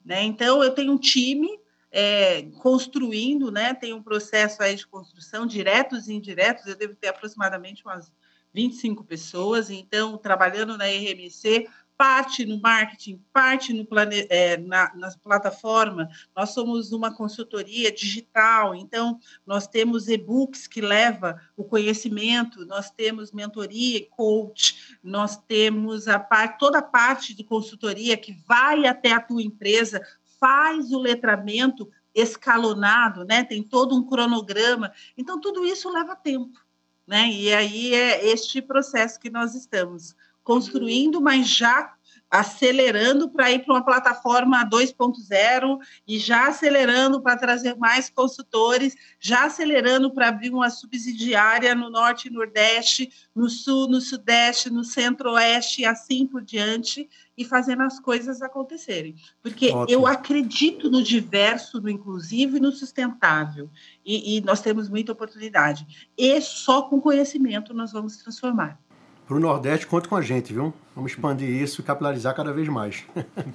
Né? 0.05 0.23
Então, 0.23 0.63
eu 0.63 0.73
tenho 0.73 0.93
um 0.93 0.99
time 0.99 1.59
é, 1.91 2.43
construindo, 2.61 3.51
né? 3.51 3.75
tem 3.75 3.93
um 3.93 4.03
processo 4.03 4.63
aí 4.63 4.77
de 4.77 4.87
construção, 4.87 5.45
diretos 5.45 6.07
e 6.07 6.15
indiretos, 6.15 6.67
eu 6.67 6.77
devo 6.77 6.95
ter 6.95 7.09
aproximadamente 7.09 7.85
umas 7.85 8.13
25 8.55 9.03
pessoas, 9.03 9.69
então, 9.69 10.17
trabalhando 10.17 10.79
na 10.79 10.85
RMC, 10.85 11.67
parte 11.97 12.45
no 12.45 12.61
marketing, 12.61 13.23
parte 13.33 13.73
no 13.73 13.85
plane... 13.85 14.27
É, 14.29 14.57
na, 14.57 14.95
nas 14.95 15.17
plataformas. 15.17 16.09
Nós 16.35 16.51
somos 16.51 16.93
uma 16.93 17.15
consultoria 17.15 17.93
digital, 17.93 18.75
então 18.75 19.19
nós 19.47 19.67
temos 19.67 20.09
e-books 20.09 20.67
que 20.67 20.81
leva 20.81 21.41
o 21.57 21.65
conhecimento, 21.65 22.65
nós 22.67 22.91
temos 22.91 23.33
mentoria 23.33 23.99
e 23.99 24.07
coach, 24.07 24.97
nós 25.03 25.37
temos 25.37 26.09
a 26.09 26.19
toda 26.49 26.79
a 26.79 26.83
parte 26.83 27.35
de 27.35 27.45
consultoria 27.45 28.17
que 28.17 28.33
vai 28.47 28.87
até 28.87 29.13
a 29.13 29.21
tua 29.21 29.43
empresa, 29.43 30.01
faz 30.41 30.93
o 30.93 30.99
letramento 30.99 31.89
escalonado, 32.15 33.25
né? 33.25 33.43
Tem 33.43 33.63
todo 33.63 33.97
um 33.97 34.07
cronograma. 34.07 34.93
Então 35.17 35.41
tudo 35.41 35.65
isso 35.65 35.91
leva 35.91 36.15
tempo, 36.15 36.59
né? 37.07 37.29
E 37.29 37.53
aí 37.53 37.95
é 37.95 38.27
este 38.27 38.63
processo 38.63 39.19
que 39.19 39.31
nós 39.31 39.55
estamos 39.55 40.15
construindo, 40.45 41.21
mas 41.21 41.49
já 41.49 41.95
acelerando 42.35 43.31
para 43.31 43.53
ir 43.53 43.65
para 43.65 43.75
uma 43.75 43.85
plataforma 43.85 44.69
2.0 44.69 45.79
e 46.05 46.19
já 46.19 46.49
acelerando 46.49 47.21
para 47.23 47.37
trazer 47.37 47.77
mais 47.77 48.11
consultores, 48.11 48.97
já 49.21 49.45
acelerando 49.45 50.13
para 50.13 50.31
abrir 50.31 50.51
uma 50.51 50.69
subsidiária 50.69 51.77
no 51.77 51.89
norte 51.89 52.27
e 52.27 52.33
nordeste, 52.33 53.09
no 53.33 53.49
sul, 53.49 53.87
no 53.89 54.01
sudeste, 54.01 54.69
no 54.69 54.83
centro-oeste 54.83 55.83
e 55.83 55.87
assim 55.87 56.27
por 56.27 56.43
diante, 56.43 57.09
e 57.39 57.45
fazendo 57.45 57.83
as 57.85 58.01
coisas 58.01 58.43
acontecerem. 58.43 59.15
Porque 59.41 59.71
Ótimo. 59.71 59.87
eu 59.89 60.05
acredito 60.05 60.91
no 60.91 61.05
diverso, 61.05 61.81
no 61.81 61.89
inclusivo 61.89 62.57
e 62.57 62.61
no 62.61 62.73
sustentável. 62.73 63.71
E, 64.05 64.37
e 64.37 64.41
nós 64.41 64.61
temos 64.61 64.89
muita 64.89 65.13
oportunidade. 65.13 66.11
E 66.19 66.41
só 66.41 66.83
com 66.83 67.01
conhecimento 67.01 67.73
nós 67.73 67.93
vamos 67.93 68.17
transformar 68.17 68.84
para 69.27 69.37
o 69.37 69.41
Nordeste, 69.41 69.87
conta 69.87 70.09
com 70.09 70.17
a 70.17 70.23
gente, 70.23 70.53
viu? 70.53 70.73
Vamos 70.95 71.13
expandir 71.13 71.49
isso 71.49 71.81
e 71.81 71.85
capilarizar 71.85 72.35
cada 72.35 72.53
vez 72.53 72.69
mais. 72.69 73.05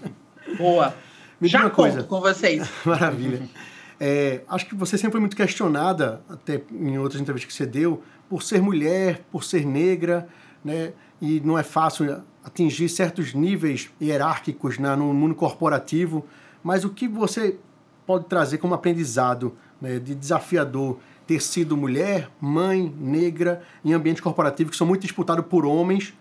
Boa. 0.58 0.96
Me 1.40 1.48
Já 1.48 1.62
uma 1.62 1.70
coisa. 1.70 2.04
com 2.04 2.20
vocês. 2.20 2.68
Maravilha. 2.84 3.48
É, 4.00 4.42
acho 4.48 4.66
que 4.66 4.76
você 4.76 4.98
sempre 4.98 5.14
foi 5.14 5.20
muito 5.20 5.36
questionada, 5.36 6.22
até 6.30 6.62
em 6.72 6.98
outras 6.98 7.22
entrevistas 7.22 7.52
que 7.52 7.58
você 7.58 7.66
deu, 7.66 8.02
por 8.30 8.42
ser 8.44 8.62
mulher, 8.62 9.22
por 9.32 9.44
ser 9.44 9.66
negra, 9.66 10.28
né? 10.64 10.94
E 11.22 11.40
não 11.42 11.58
é 11.58 11.64
fácil 11.64 12.22
atingir 12.44 12.88
certos 12.90 13.34
níveis 13.34 13.90
hierárquicos 14.02 14.78
né, 14.78 14.96
no 14.96 15.14
mundo 15.14 15.36
corporativo. 15.36 16.26
Mas 16.64 16.84
o 16.84 16.90
que 16.90 17.08
você 17.08 17.58
pode 18.06 18.26
trazer 18.26 18.58
como 18.58 18.74
aprendizado 18.74 19.56
né, 19.82 20.00
de 20.00 20.16
desafiador 20.16 20.98
ter 21.30 21.44
sido 21.44 21.78
mulher, 21.78 22.28
mãe, 22.42 22.92
negra, 22.98 23.62
em 23.86 23.94
ambiente 23.94 24.20
corporativo 24.20 24.72
que 24.72 24.76
são 24.76 24.88
muito 24.88 25.04
disputados 25.04 25.46
por 25.46 25.64
homens 25.64 26.12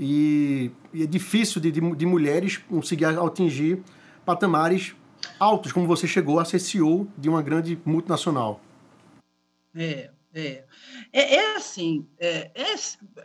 e, 0.00 0.70
e 0.90 1.02
é 1.02 1.06
difícil 1.06 1.60
de, 1.60 1.70
de, 1.70 1.82
de, 1.94 2.06
mulheres 2.06 2.56
conseguir 2.56 3.04
atingir 3.04 3.82
patamares 4.24 4.96
altos, 5.38 5.70
como 5.70 5.86
você 5.86 6.06
chegou 6.06 6.40
a 6.40 6.46
ser 6.46 6.60
CEO 6.60 7.06
de 7.18 7.28
uma 7.28 7.42
grande 7.42 7.78
multinacional. 7.84 8.58
É, 9.76 10.10
É, 10.32 10.64
é, 11.12 11.34
é 11.34 11.56
assim, 11.56 12.08
é, 12.18 12.50
é, 12.54 12.74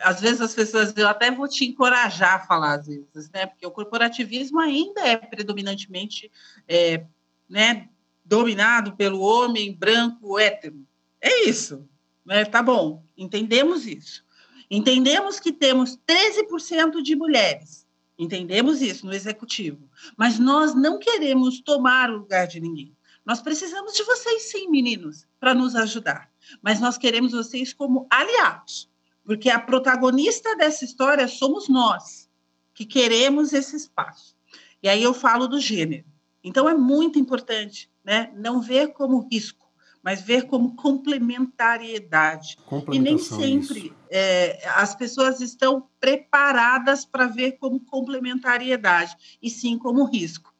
às 0.03 0.19
vezes 0.19 0.41
as 0.41 0.53
pessoas, 0.53 0.93
eu 0.95 1.07
até 1.07 1.31
vou 1.31 1.47
te 1.47 1.63
encorajar 1.63 2.35
a 2.35 2.39
falar 2.39 2.79
às 2.79 2.87
vezes, 2.87 3.31
né? 3.33 3.45
Porque 3.45 3.65
o 3.65 3.71
corporativismo 3.71 4.59
ainda 4.59 5.07
é 5.07 5.15
predominantemente 5.15 6.29
é, 6.67 7.05
né, 7.49 7.87
dominado 8.25 8.95
pelo 8.97 9.21
homem 9.21 9.73
branco 9.73 10.37
hétero. 10.37 10.85
É 11.21 11.45
isso, 11.47 11.87
né? 12.25 12.45
Tá 12.45 12.61
bom, 12.63 13.05
entendemos 13.17 13.85
isso. 13.85 14.23
Entendemos 14.69 15.39
que 15.39 15.51
temos 15.51 15.97
13% 16.07 17.01
de 17.01 17.15
mulheres, 17.15 17.87
entendemos 18.17 18.81
isso 18.81 19.05
no 19.05 19.13
executivo, 19.13 19.89
mas 20.15 20.37
nós 20.37 20.75
não 20.75 20.99
queremos 20.99 21.59
tomar 21.59 22.11
o 22.11 22.17
lugar 22.17 22.47
de 22.47 22.59
ninguém. 22.59 22.95
Nós 23.25 23.41
precisamos 23.41 23.93
de 23.93 24.03
vocês, 24.03 24.43
sim, 24.43 24.69
meninos, 24.69 25.25
para 25.39 25.53
nos 25.53 25.75
ajudar 25.75 26.29
mas 26.61 26.79
nós 26.79 26.97
queremos 26.97 27.31
vocês 27.31 27.73
como 27.73 28.07
aliados, 28.09 28.89
porque 29.23 29.49
a 29.49 29.59
protagonista 29.59 30.55
dessa 30.55 30.85
história 30.85 31.27
somos 31.27 31.67
nós, 31.67 32.29
que 32.73 32.85
queremos 32.85 33.53
esse 33.53 33.75
espaço. 33.75 34.35
E 34.81 34.87
aí 34.87 35.03
eu 35.03 35.13
falo 35.13 35.47
do 35.47 35.59
gênero. 35.59 36.05
Então 36.43 36.69
é 36.69 36.73
muito 36.73 37.19
importante, 37.19 37.91
né, 38.03 38.31
não 38.35 38.61
ver 38.61 38.93
como 38.93 39.27
risco, 39.29 39.68
mas 40.03 40.21
ver 40.21 40.43
como 40.43 40.75
complementariedade. 40.75 42.57
E 42.91 42.99
nem 42.99 43.17
sempre 43.17 43.93
é, 44.09 44.67
as 44.75 44.95
pessoas 44.95 45.41
estão 45.41 45.87
preparadas 45.99 47.05
para 47.05 47.27
ver 47.27 47.53
como 47.53 47.79
complementariedade, 47.81 49.15
e 49.41 49.49
sim 49.49 49.77
como 49.77 50.05
risco. 50.05 50.53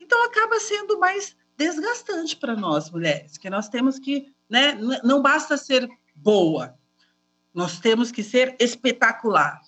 Então 0.00 0.24
acaba 0.24 0.58
sendo 0.60 0.98
mais 0.98 1.36
desgastante 1.56 2.36
para 2.36 2.56
nós 2.56 2.90
mulheres, 2.90 3.38
que 3.38 3.48
nós 3.48 3.68
temos 3.68 3.98
que 3.98 4.32
né? 4.52 4.78
Não 5.02 5.22
basta 5.22 5.56
ser 5.56 5.88
boa, 6.14 6.78
nós 7.54 7.80
temos 7.80 8.12
que 8.12 8.22
ser 8.22 8.54
espetacular, 8.60 9.58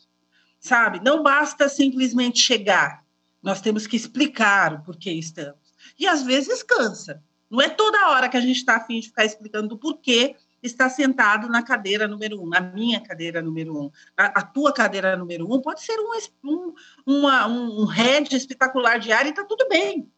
sabe? 0.60 1.00
Não 1.02 1.22
basta 1.22 1.70
simplesmente 1.70 2.38
chegar, 2.38 3.02
nós 3.42 3.62
temos 3.62 3.86
que 3.86 3.96
explicar 3.96 4.74
o 4.74 4.82
porquê 4.82 5.10
estamos. 5.12 5.72
E 5.98 6.06
às 6.06 6.22
vezes 6.22 6.62
cansa. 6.62 7.22
Não 7.54 7.62
é 7.62 7.68
toda 7.68 8.08
hora 8.08 8.28
que 8.28 8.36
a 8.36 8.40
gente 8.40 8.56
está 8.56 8.76
afim 8.76 8.98
de 8.98 9.06
ficar 9.06 9.24
explicando 9.24 9.76
o 9.76 9.78
porquê 9.78 10.34
está 10.60 10.90
sentado 10.90 11.48
na 11.48 11.62
cadeira 11.62 12.08
número 12.08 12.42
um, 12.42 12.48
na 12.48 12.60
minha 12.60 13.00
cadeira 13.00 13.40
número 13.40 13.78
um. 13.78 13.90
A, 14.16 14.40
a 14.40 14.42
tua 14.42 14.72
cadeira 14.72 15.16
número 15.16 15.46
um 15.48 15.60
pode 15.60 15.80
ser 15.80 15.96
um, 16.00 16.10
um, 16.42 16.74
uma, 17.06 17.46
um 17.46 17.84
head 17.84 18.34
espetacular 18.34 18.98
de 18.98 19.12
área 19.12 19.28
e 19.28 19.30
está 19.30 19.44
tudo 19.44 19.68
bem. 19.68 20.10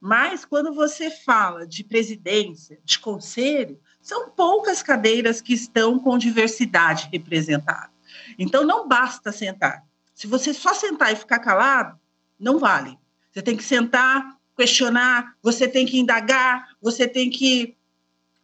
Mas 0.00 0.44
quando 0.44 0.72
você 0.72 1.10
fala 1.10 1.66
de 1.66 1.82
presidência, 1.82 2.78
de 2.84 3.00
conselho, 3.00 3.80
são 4.00 4.30
poucas 4.30 4.80
cadeiras 4.80 5.40
que 5.40 5.52
estão 5.52 5.98
com 5.98 6.16
diversidade 6.16 7.08
representada. 7.10 7.90
Então, 8.38 8.64
não 8.64 8.86
basta 8.86 9.32
sentar. 9.32 9.82
Se 10.14 10.28
você 10.28 10.54
só 10.54 10.72
sentar 10.72 11.12
e 11.12 11.16
ficar 11.16 11.40
calado, 11.40 11.98
não 12.38 12.60
vale. 12.60 12.96
Você 13.32 13.42
tem 13.42 13.56
que 13.56 13.64
sentar, 13.64 14.38
questionar, 14.56 15.34
você 15.42 15.66
tem 15.66 15.84
que 15.84 15.98
indagar, 15.98 16.73
você 16.84 17.08
tem 17.08 17.30
que 17.30 17.78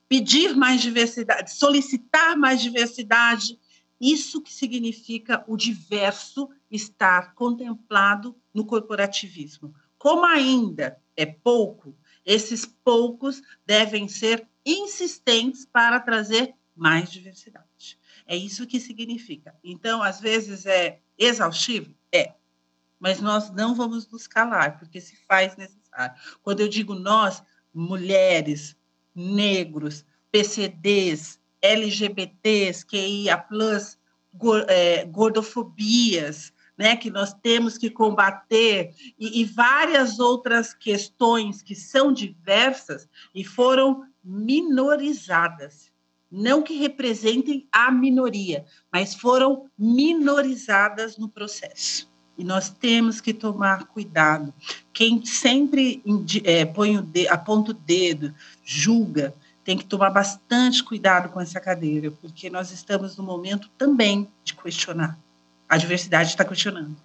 pedir 0.08 0.56
mais 0.56 0.80
diversidade, 0.80 1.52
solicitar 1.52 2.38
mais 2.38 2.62
diversidade. 2.62 3.60
Isso 4.00 4.40
que 4.40 4.50
significa 4.50 5.44
o 5.46 5.58
diverso 5.58 6.48
estar 6.70 7.34
contemplado 7.34 8.34
no 8.54 8.64
corporativismo. 8.64 9.74
Como 9.98 10.24
ainda 10.24 10.98
é 11.14 11.26
pouco, 11.26 11.94
esses 12.24 12.64
poucos 12.64 13.42
devem 13.66 14.08
ser 14.08 14.48
insistentes 14.64 15.66
para 15.66 16.00
trazer 16.00 16.54
mais 16.74 17.12
diversidade. 17.12 17.98
É 18.26 18.34
isso 18.34 18.66
que 18.66 18.80
significa. 18.80 19.54
Então, 19.62 20.02
às 20.02 20.18
vezes 20.18 20.64
é 20.64 20.98
exaustivo? 21.18 21.94
É. 22.10 22.32
Mas 22.98 23.20
nós 23.20 23.50
não 23.50 23.74
vamos 23.74 24.08
nos 24.08 24.26
calar, 24.26 24.78
porque 24.78 24.98
se 24.98 25.14
faz 25.26 25.56
necessário. 25.56 26.18
Quando 26.42 26.60
eu 26.60 26.68
digo 26.68 26.94
nós, 26.94 27.42
mulheres, 27.72 28.76
negros, 29.14 30.04
PCDs, 30.30 31.38
LGBTs, 31.62 32.84
QIA, 32.86 33.44
é, 34.68 35.04
gordofobias, 35.04 36.52
né, 36.76 36.96
que 36.96 37.10
nós 37.10 37.34
temos 37.34 37.76
que 37.76 37.90
combater, 37.90 38.94
e, 39.18 39.42
e 39.42 39.44
várias 39.44 40.18
outras 40.18 40.72
questões 40.72 41.60
que 41.60 41.74
são 41.74 42.12
diversas 42.12 43.06
e 43.34 43.44
foram 43.44 44.06
minorizadas. 44.24 45.90
Não 46.30 46.62
que 46.62 46.74
representem 46.76 47.68
a 47.70 47.90
minoria, 47.90 48.64
mas 48.90 49.14
foram 49.14 49.68
minorizadas 49.76 51.18
no 51.18 51.28
processo. 51.28 52.09
E 52.40 52.44
nós 52.44 52.70
temos 52.70 53.20
que 53.20 53.34
tomar 53.34 53.84
cuidado. 53.84 54.50
Quem 54.94 55.22
sempre 55.26 56.02
é, 56.42 56.64
põe 56.64 56.96
o 56.96 57.02
dedo, 57.02 57.28
aponta 57.30 57.72
o 57.72 57.74
dedo, 57.74 58.32
julga, 58.64 59.34
tem 59.62 59.76
que 59.76 59.84
tomar 59.84 60.08
bastante 60.08 60.82
cuidado 60.82 61.28
com 61.28 61.38
essa 61.38 61.60
cadeira, 61.60 62.10
porque 62.10 62.48
nós 62.48 62.70
estamos 62.70 63.14
no 63.18 63.22
momento 63.22 63.68
também 63.76 64.26
de 64.42 64.54
questionar. 64.54 65.18
A 65.68 65.76
diversidade 65.76 66.30
está 66.30 66.42
questionando. 66.42 66.96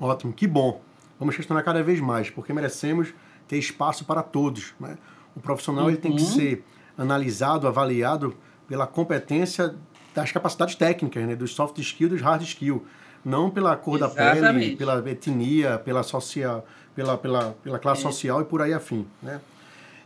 Ótimo, 0.00 0.32
que 0.32 0.46
bom. 0.46 0.80
Vamos 1.18 1.36
questionar 1.36 1.62
cada 1.62 1.82
vez 1.82 2.00
mais, 2.00 2.30
porque 2.30 2.50
merecemos 2.50 3.12
ter 3.46 3.58
espaço 3.58 4.06
para 4.06 4.22
todos. 4.22 4.72
Né? 4.80 4.96
O 5.36 5.40
profissional 5.40 5.84
uhum. 5.84 5.90
ele 5.90 5.98
tem 5.98 6.16
que 6.16 6.22
uhum. 6.22 6.32
ser 6.32 6.64
analisado, 6.96 7.68
avaliado 7.68 8.34
pela 8.66 8.86
competência 8.86 9.74
das 10.14 10.32
capacidades 10.32 10.74
técnicas, 10.74 11.22
né? 11.26 11.36
dos 11.36 11.54
soft 11.54 11.78
skills, 11.78 12.12
dos 12.12 12.22
hard 12.22 12.40
skills, 12.40 12.80
não 13.24 13.50
pela 13.50 13.76
cor 13.76 13.96
Exatamente. 13.96 14.40
da 14.40 14.52
pele, 14.52 14.76
pela 14.76 15.10
etnia, 15.10 15.78
pela 15.78 16.02
social, 16.02 16.66
pela, 16.94 17.16
pela, 17.16 17.52
pela 17.62 17.78
classe 17.78 18.00
é. 18.00 18.04
social 18.04 18.40
e 18.42 18.44
por 18.44 18.60
aí 18.60 18.72
afim, 18.72 19.06
né? 19.22 19.40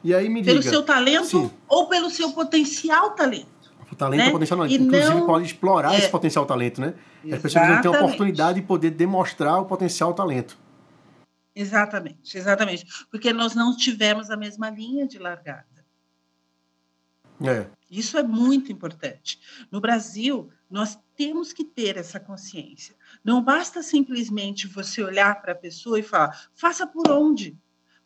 E 0.03 0.15
aí 0.15 0.29
me 0.29 0.45
pelo 0.45 0.61
diga, 0.61 0.71
seu 0.71 0.83
talento 0.83 1.27
sim. 1.27 1.51
ou 1.67 1.89
pelo 1.89 2.09
seu 2.09 2.33
potencial 2.33 3.11
talento. 3.11 3.49
O 3.91 3.97
talento 3.97 4.21
né? 4.21 4.29
é 4.29 4.31
potencial. 4.31 4.67
E 4.67 4.75
inclusive 4.75 5.15
não... 5.15 5.27
pode 5.27 5.47
explorar 5.47 5.95
é. 5.95 5.99
esse 5.99 6.09
potencial 6.09 6.47
talento, 6.47 6.81
né? 6.81 6.95
Exatamente. 7.25 7.35
As 7.35 7.43
pessoas 7.43 7.69
não 7.69 7.81
têm 7.81 7.95
a 7.95 8.05
oportunidade 8.05 8.61
de 8.61 8.67
poder 8.67 8.91
demonstrar 8.91 9.61
o 9.61 9.65
potencial 9.65 10.15
talento. 10.15 10.57
Exatamente, 11.55 12.39
exatamente. 12.39 12.87
Porque 13.11 13.33
nós 13.33 13.55
não 13.55 13.77
tivemos 13.77 14.31
a 14.31 14.37
mesma 14.37 14.71
linha 14.71 15.09
de 15.09 15.19
largada. 15.19 15.67
É. 17.43 17.67
Isso 17.91 18.19
é 18.19 18.23
muito 18.23 18.71
importante. 18.71 19.41
No 19.71 19.81
Brasil, 19.81 20.51
nós 20.71 20.99
temos 21.17 21.53
que 21.53 21.65
ter 21.65 21.97
essa 21.97 22.21
consciência. 22.21 22.95
Não 23.29 23.43
basta 23.43 23.83
simplesmente 23.83 24.67
você 24.67 25.03
olhar 25.03 25.43
para 25.43 25.53
a 25.53 25.55
pessoa 25.55 26.01
e 26.01 26.03
falar, 26.03 26.49
faça 26.55 26.87
por 26.87 27.11
onde. 27.11 27.55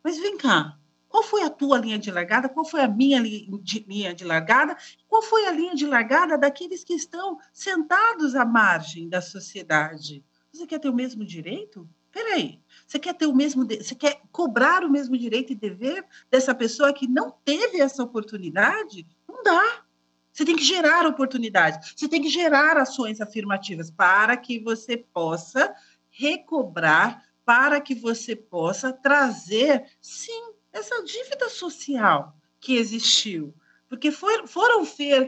Mas 0.03 0.17
vem 0.19 0.35
cá, 0.37 0.77
qual 1.07 1.23
foi 1.23 1.43
a 1.43 1.49
tua 1.49 1.77
linha 1.77 1.97
de 1.97 2.11
largada? 2.11 2.49
Qual 2.49 2.65
foi 2.65 2.81
a 2.81 2.89
minha 2.89 3.21
linha 3.21 4.13
de 4.13 4.25
largada? 4.25 4.75
Qual 5.07 5.21
foi 5.21 5.45
a 5.45 5.51
linha 5.53 5.75
de 5.75 5.85
largada 5.85 6.37
daqueles 6.37 6.83
que 6.83 6.93
estão 6.93 7.37
sentados 7.53 8.35
à 8.35 8.43
margem 8.43 9.07
da 9.07 9.21
sociedade? 9.21 10.25
Você 10.51 10.67
quer 10.67 10.79
ter 10.79 10.89
o 10.89 10.93
mesmo 10.93 11.23
direito? 11.23 11.87
Peraí, 12.11 12.59
você 12.85 12.99
quer 12.99 13.13
ter 13.13 13.25
o 13.25 13.33
mesmo, 13.33 13.65
você 13.65 13.95
quer 13.95 14.23
cobrar 14.29 14.83
o 14.83 14.91
mesmo 14.91 15.17
direito 15.17 15.53
e 15.53 15.55
dever 15.55 16.05
dessa 16.29 16.53
pessoa 16.53 16.91
que 16.91 17.07
não 17.07 17.31
teve 17.45 17.79
essa 17.79 18.03
oportunidade? 18.03 19.07
Não 19.25 19.41
dá. 19.41 19.85
Você 20.33 20.43
tem 20.43 20.55
que 20.55 20.63
gerar 20.63 21.05
oportunidades, 21.05 21.93
você 21.95 22.09
tem 22.09 22.21
que 22.21 22.29
gerar 22.29 22.75
ações 22.75 23.21
afirmativas 23.21 23.91
para 23.91 24.35
que 24.35 24.59
você 24.59 24.97
possa 24.97 25.73
recobrar, 26.09 27.23
para 27.45 27.79
que 27.79 27.93
você 27.93 28.35
possa 28.35 28.91
trazer, 28.91 29.85
sim, 30.01 30.53
essa 30.71 31.03
dívida 31.03 31.49
social 31.49 32.35
que 32.59 32.75
existiu. 32.75 33.53
Porque 33.87 34.11
for, 34.11 34.47
foram, 34.47 34.83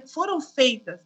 foram 0.07 0.41
feitas 0.41 0.99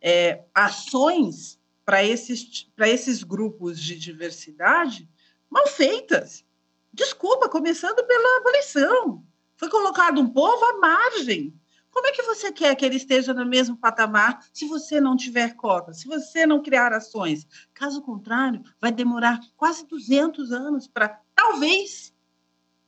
é, 0.00 0.42
ações 0.52 1.60
para 1.84 2.02
esses, 2.02 2.68
esses 2.78 3.22
grupos 3.22 3.78
de 3.80 3.96
diversidade 3.96 5.08
mal 5.48 5.68
feitas. 5.68 6.44
Desculpa, 6.92 7.48
começando 7.48 8.04
pela 8.04 8.38
abolição. 8.38 9.24
Foi 9.56 9.68
colocado 9.68 10.20
um 10.20 10.28
povo 10.28 10.64
à 10.64 10.78
margem. 10.78 11.54
Como 11.94 12.08
é 12.08 12.12
que 12.12 12.22
você 12.24 12.50
quer 12.50 12.74
que 12.74 12.84
ele 12.84 12.96
esteja 12.96 13.32
no 13.32 13.46
mesmo 13.46 13.76
patamar 13.76 14.44
se 14.52 14.66
você 14.66 15.00
não 15.00 15.16
tiver 15.16 15.54
cota, 15.54 15.94
se 15.94 16.08
você 16.08 16.44
não 16.44 16.60
criar 16.60 16.92
ações? 16.92 17.46
Caso 17.72 18.02
contrário, 18.02 18.64
vai 18.80 18.90
demorar 18.90 19.38
quase 19.56 19.86
200 19.86 20.50
anos 20.50 20.88
para, 20.88 21.20
talvez, 21.36 22.12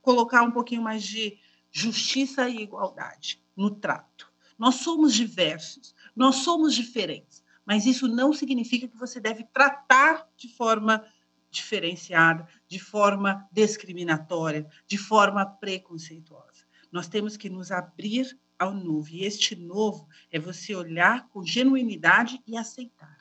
colocar 0.03 0.43
um 0.43 0.51
pouquinho 0.51 0.83
mais 0.83 1.05
de 1.05 1.39
justiça 1.71 2.49
e 2.49 2.61
igualdade 2.61 3.41
no 3.57 3.71
trato. 3.71 4.29
Nós 4.59 4.75
somos 4.77 5.15
diversos, 5.15 5.95
nós 6.15 6.37
somos 6.37 6.75
diferentes, 6.75 7.45
mas 7.65 7.87
isso 7.87 8.09
não 8.09 8.33
significa 8.33 8.89
que 8.89 8.97
você 8.97 9.21
deve 9.21 9.45
tratar 9.45 10.29
de 10.37 10.49
forma 10.49 11.05
diferenciada, 11.49 12.49
de 12.67 12.81
forma 12.81 13.49
discriminatória, 13.53 14.67
de 14.85 14.99
forma 14.99 15.47
preconceituosa. 15.47 16.67
Nós 16.91 17.07
temos 17.07 17.37
que 17.37 17.49
nos 17.49 17.71
abrir 17.71 18.37
ao 18.59 18.75
novo. 18.75 19.09
E 19.11 19.25
este 19.25 19.57
novo 19.57 20.09
é 20.31 20.39
você 20.39 20.75
olhar 20.75 21.27
com 21.29 21.45
genuinidade 21.45 22.41
e 22.47 22.57
aceitar. 22.57 23.17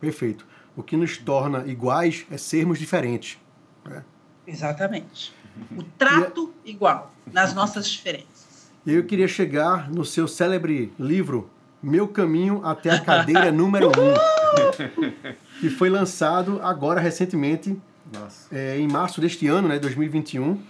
Perfeito. 0.00 0.46
O 0.76 0.82
que 0.82 0.96
nos 0.96 1.18
torna 1.18 1.66
iguais 1.66 2.26
é 2.30 2.36
sermos 2.36 2.78
diferentes. 2.78 3.38
Né? 3.84 4.04
Exatamente. 4.46 5.32
O 5.76 5.82
trato 5.82 6.52
e... 6.64 6.70
igual 6.70 7.14
nas 7.30 7.54
nossas 7.54 7.88
diferenças. 7.88 8.70
Eu 8.86 9.04
queria 9.04 9.28
chegar 9.28 9.90
no 9.90 10.04
seu 10.04 10.26
célebre 10.26 10.92
livro 10.98 11.48
Meu 11.82 12.08
Caminho 12.08 12.64
até 12.64 12.90
a 12.90 13.00
Cadeira 13.00 13.52
número 13.52 13.88
1, 13.88 13.90
um, 13.90 15.60
que 15.60 15.70
foi 15.70 15.88
lançado 15.88 16.60
agora 16.62 17.00
recentemente, 17.00 17.80
é, 18.50 18.78
em 18.78 18.88
março 18.88 19.20
deste 19.20 19.46
ano, 19.46 19.68
né, 19.68 19.78
2021 19.78 20.60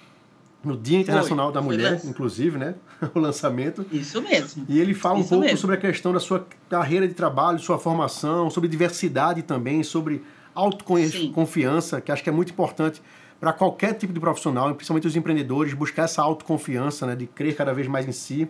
no 0.65 0.77
Dia 0.77 1.01
Internacional 1.01 1.47
foi, 1.47 1.55
da 1.55 1.61
Mulher, 1.61 2.01
inclusive, 2.05 2.59
né? 2.59 2.75
o 3.15 3.19
lançamento. 3.19 3.85
Isso 3.91 4.23
mesmo. 4.23 4.65
E 4.69 4.81
ele 4.81 4.95
fala 4.95 5.19
um 5.19 5.25
pouco 5.25 5.45
mesmo. 5.45 5.59
sobre 5.59 5.77
a 5.77 5.79
questão 5.79 6.13
da 6.13 6.21
sua 6.21 6.47
carreira 6.69 7.07
de 7.09 7.15
trabalho, 7.15 7.59
sua 7.59 7.79
formação, 7.79 8.49
sobre 8.51 8.69
diversidade 8.69 9.43
também, 9.43 9.83
sobre 9.83 10.23
autoconfiança, 10.55 12.01
que 12.01 12.13
acho 12.13 12.23
que 12.23 12.29
é 12.29 12.33
muito 12.33 12.53
importante 12.53 13.03
para 13.41 13.53
qualquer 13.53 13.95
tipo 13.95 14.13
de 14.13 14.21
profissional, 14.21 14.73
principalmente 14.75 15.07
os 15.07 15.17
empreendedores, 15.17 15.75
buscar 15.75 16.05
essa 16.05 16.23
autoconfiança, 16.23 17.07
né, 17.07 17.17
de 17.17 17.27
crer 17.27 17.57
cada 17.57 17.75
vez 17.75 17.89
mais 17.89 18.07
em 18.07 18.13
si, 18.13 18.49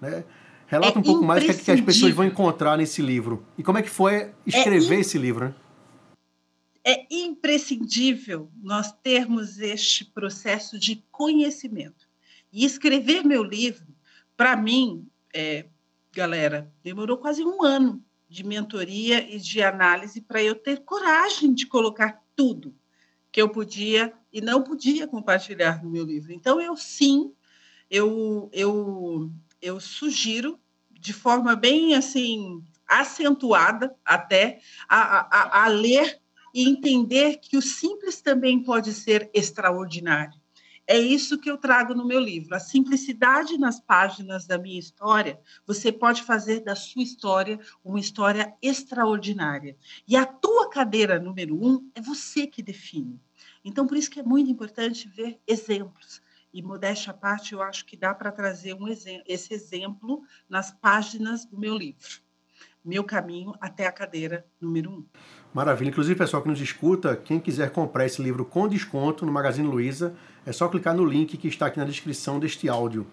né? 0.00 0.22
Relata 0.68 0.98
é 0.98 1.00
um 1.00 1.02
pouco 1.02 1.24
mais 1.24 1.42
o 1.42 1.46
que, 1.46 1.52
é 1.52 1.54
que 1.54 1.70
as 1.72 1.80
pessoas 1.80 2.12
vão 2.12 2.26
encontrar 2.26 2.76
nesse 2.76 3.00
livro. 3.00 3.42
E 3.56 3.62
como 3.62 3.78
é 3.78 3.82
que 3.82 3.88
foi 3.88 4.28
escrever 4.46 4.98
é 4.98 5.00
esse 5.00 5.16
livro, 5.16 5.46
né? 5.46 5.54
É 6.88 7.06
imprescindível 7.10 8.50
nós 8.62 8.90
termos 9.02 9.58
este 9.58 10.06
processo 10.06 10.78
de 10.78 11.04
conhecimento. 11.10 12.08
E 12.50 12.64
escrever 12.64 13.22
meu 13.22 13.42
livro, 13.42 13.94
para 14.34 14.56
mim, 14.56 15.06
é, 15.34 15.66
galera, 16.10 16.72
demorou 16.82 17.18
quase 17.18 17.44
um 17.44 17.62
ano 17.62 18.02
de 18.26 18.42
mentoria 18.42 19.22
e 19.30 19.38
de 19.38 19.62
análise 19.62 20.22
para 20.22 20.42
eu 20.42 20.54
ter 20.54 20.80
coragem 20.80 21.52
de 21.52 21.66
colocar 21.66 22.24
tudo 22.34 22.74
que 23.30 23.42
eu 23.42 23.50
podia 23.50 24.14
e 24.32 24.40
não 24.40 24.62
podia 24.62 25.06
compartilhar 25.06 25.84
no 25.84 25.90
meu 25.90 26.04
livro. 26.04 26.32
Então, 26.32 26.58
eu 26.58 26.74
sim, 26.74 27.34
eu, 27.90 28.48
eu, 28.50 29.30
eu 29.60 29.78
sugiro 29.78 30.58
de 30.90 31.12
forma 31.12 31.54
bem 31.54 31.94
assim 31.94 32.64
acentuada 32.86 33.94
até 34.02 34.60
a, 34.88 35.60
a, 35.60 35.64
a 35.64 35.68
ler 35.68 36.18
e 36.58 36.68
entender 36.68 37.36
que 37.36 37.56
o 37.56 37.62
simples 37.62 38.20
também 38.20 38.60
pode 38.60 38.92
ser 38.92 39.30
extraordinário. 39.32 40.40
É 40.88 40.98
isso 40.98 41.38
que 41.38 41.48
eu 41.48 41.56
trago 41.56 41.94
no 41.94 42.04
meu 42.04 42.18
livro. 42.18 42.52
A 42.52 42.58
simplicidade 42.58 43.56
nas 43.56 43.78
páginas 43.78 44.44
da 44.44 44.58
minha 44.58 44.80
história, 44.80 45.38
você 45.64 45.92
pode 45.92 46.24
fazer 46.24 46.64
da 46.64 46.74
sua 46.74 47.04
história 47.04 47.60
uma 47.84 48.00
história 48.00 48.52
extraordinária. 48.60 49.76
E 50.08 50.16
a 50.16 50.26
tua 50.26 50.68
cadeira 50.68 51.20
número 51.20 51.54
um 51.54 51.88
é 51.94 52.00
você 52.00 52.44
que 52.44 52.60
define. 52.60 53.20
Então, 53.64 53.86
por 53.86 53.96
isso 53.96 54.10
que 54.10 54.18
é 54.18 54.24
muito 54.24 54.50
importante 54.50 55.08
ver 55.08 55.38
exemplos. 55.46 56.20
E, 56.52 56.60
modéstia 56.60 57.12
à 57.12 57.14
parte, 57.14 57.52
eu 57.52 57.62
acho 57.62 57.86
que 57.86 57.96
dá 57.96 58.12
para 58.12 58.32
trazer 58.32 58.74
um 58.74 58.88
exemplo, 58.88 59.22
esse 59.28 59.54
exemplo 59.54 60.24
nas 60.48 60.72
páginas 60.72 61.44
do 61.44 61.56
meu 61.56 61.76
livro. 61.76 62.20
Meu 62.84 63.04
caminho 63.04 63.54
até 63.60 63.86
a 63.86 63.92
cadeira 63.92 64.44
número 64.60 64.90
um. 64.90 65.06
Maravilha. 65.52 65.88
Inclusive, 65.88 66.18
pessoal 66.18 66.42
que 66.42 66.48
nos 66.48 66.60
escuta, 66.60 67.16
quem 67.16 67.40
quiser 67.40 67.70
comprar 67.70 68.06
esse 68.06 68.22
livro 68.22 68.44
com 68.44 68.68
desconto 68.68 69.24
no 69.24 69.32
Magazine 69.32 69.66
Luiza, 69.66 70.14
é 70.44 70.52
só 70.52 70.68
clicar 70.68 70.94
no 70.94 71.04
link 71.04 71.36
que 71.36 71.48
está 71.48 71.66
aqui 71.66 71.78
na 71.78 71.84
descrição 71.84 72.38
deste 72.38 72.68
áudio. 72.68 73.06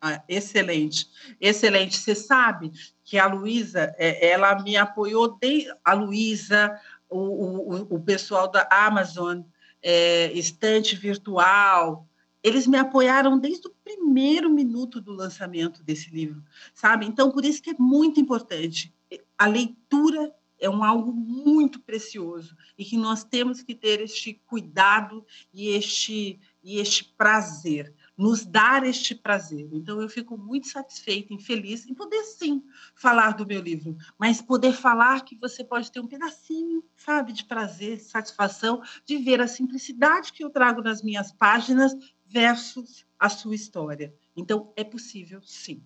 Ah, 0.00 0.20
excelente, 0.28 1.08
excelente. 1.40 1.96
Você 1.96 2.14
sabe 2.14 2.72
que 3.04 3.18
a 3.18 3.26
Luísa, 3.26 3.94
é, 3.96 4.30
ela 4.30 4.60
me 4.60 4.76
apoiou, 4.76 5.38
de, 5.38 5.72
a 5.84 5.92
Luísa, 5.92 6.76
o, 7.08 7.18
o, 7.18 7.94
o 7.94 8.00
pessoal 8.00 8.50
da 8.50 8.68
Amazon, 8.70 9.42
é, 9.80 10.32
estante 10.32 10.96
virtual, 10.96 12.08
eles 12.42 12.66
me 12.66 12.76
apoiaram 12.76 13.38
desde 13.38 13.68
o 13.68 13.74
primeiro 13.84 14.50
minuto 14.50 15.00
do 15.00 15.12
lançamento 15.12 15.84
desse 15.84 16.10
livro, 16.10 16.42
sabe? 16.74 17.06
Então, 17.06 17.30
por 17.30 17.44
isso 17.44 17.62
que 17.62 17.70
é 17.70 17.76
muito 17.78 18.18
importante 18.18 18.92
a 19.38 19.46
leitura 19.46 20.34
é 20.62 20.70
um 20.70 20.84
algo 20.84 21.12
muito 21.12 21.80
precioso 21.80 22.56
e 22.78 22.84
que 22.84 22.96
nós 22.96 23.24
temos 23.24 23.62
que 23.62 23.74
ter 23.74 24.00
este 24.00 24.34
cuidado 24.46 25.26
e 25.52 25.70
este 25.70 26.40
e 26.64 26.78
este 26.78 27.04
prazer, 27.16 27.92
nos 28.16 28.44
dar 28.44 28.86
este 28.86 29.16
prazer. 29.16 29.68
Então 29.72 30.00
eu 30.00 30.08
fico 30.08 30.38
muito 30.38 30.68
satisfeita 30.68 31.34
e 31.34 31.42
feliz 31.42 31.84
em 31.88 31.92
poder 31.92 32.22
sim 32.22 32.62
falar 32.94 33.32
do 33.32 33.44
meu 33.44 33.60
livro, 33.60 33.96
mas 34.16 34.40
poder 34.40 34.72
falar 34.72 35.24
que 35.24 35.36
você 35.36 35.64
pode 35.64 35.90
ter 35.90 35.98
um 35.98 36.06
pedacinho, 36.06 36.84
sabe, 36.96 37.32
de 37.32 37.44
prazer, 37.44 37.98
satisfação 37.98 38.80
de 39.04 39.16
ver 39.16 39.40
a 39.40 39.48
simplicidade 39.48 40.32
que 40.32 40.44
eu 40.44 40.50
trago 40.50 40.80
nas 40.80 41.02
minhas 41.02 41.32
páginas 41.32 41.92
versus 42.24 43.04
a 43.18 43.28
sua 43.28 43.56
história. 43.56 44.14
Então 44.36 44.72
é 44.76 44.84
possível 44.84 45.42
sim. 45.42 45.84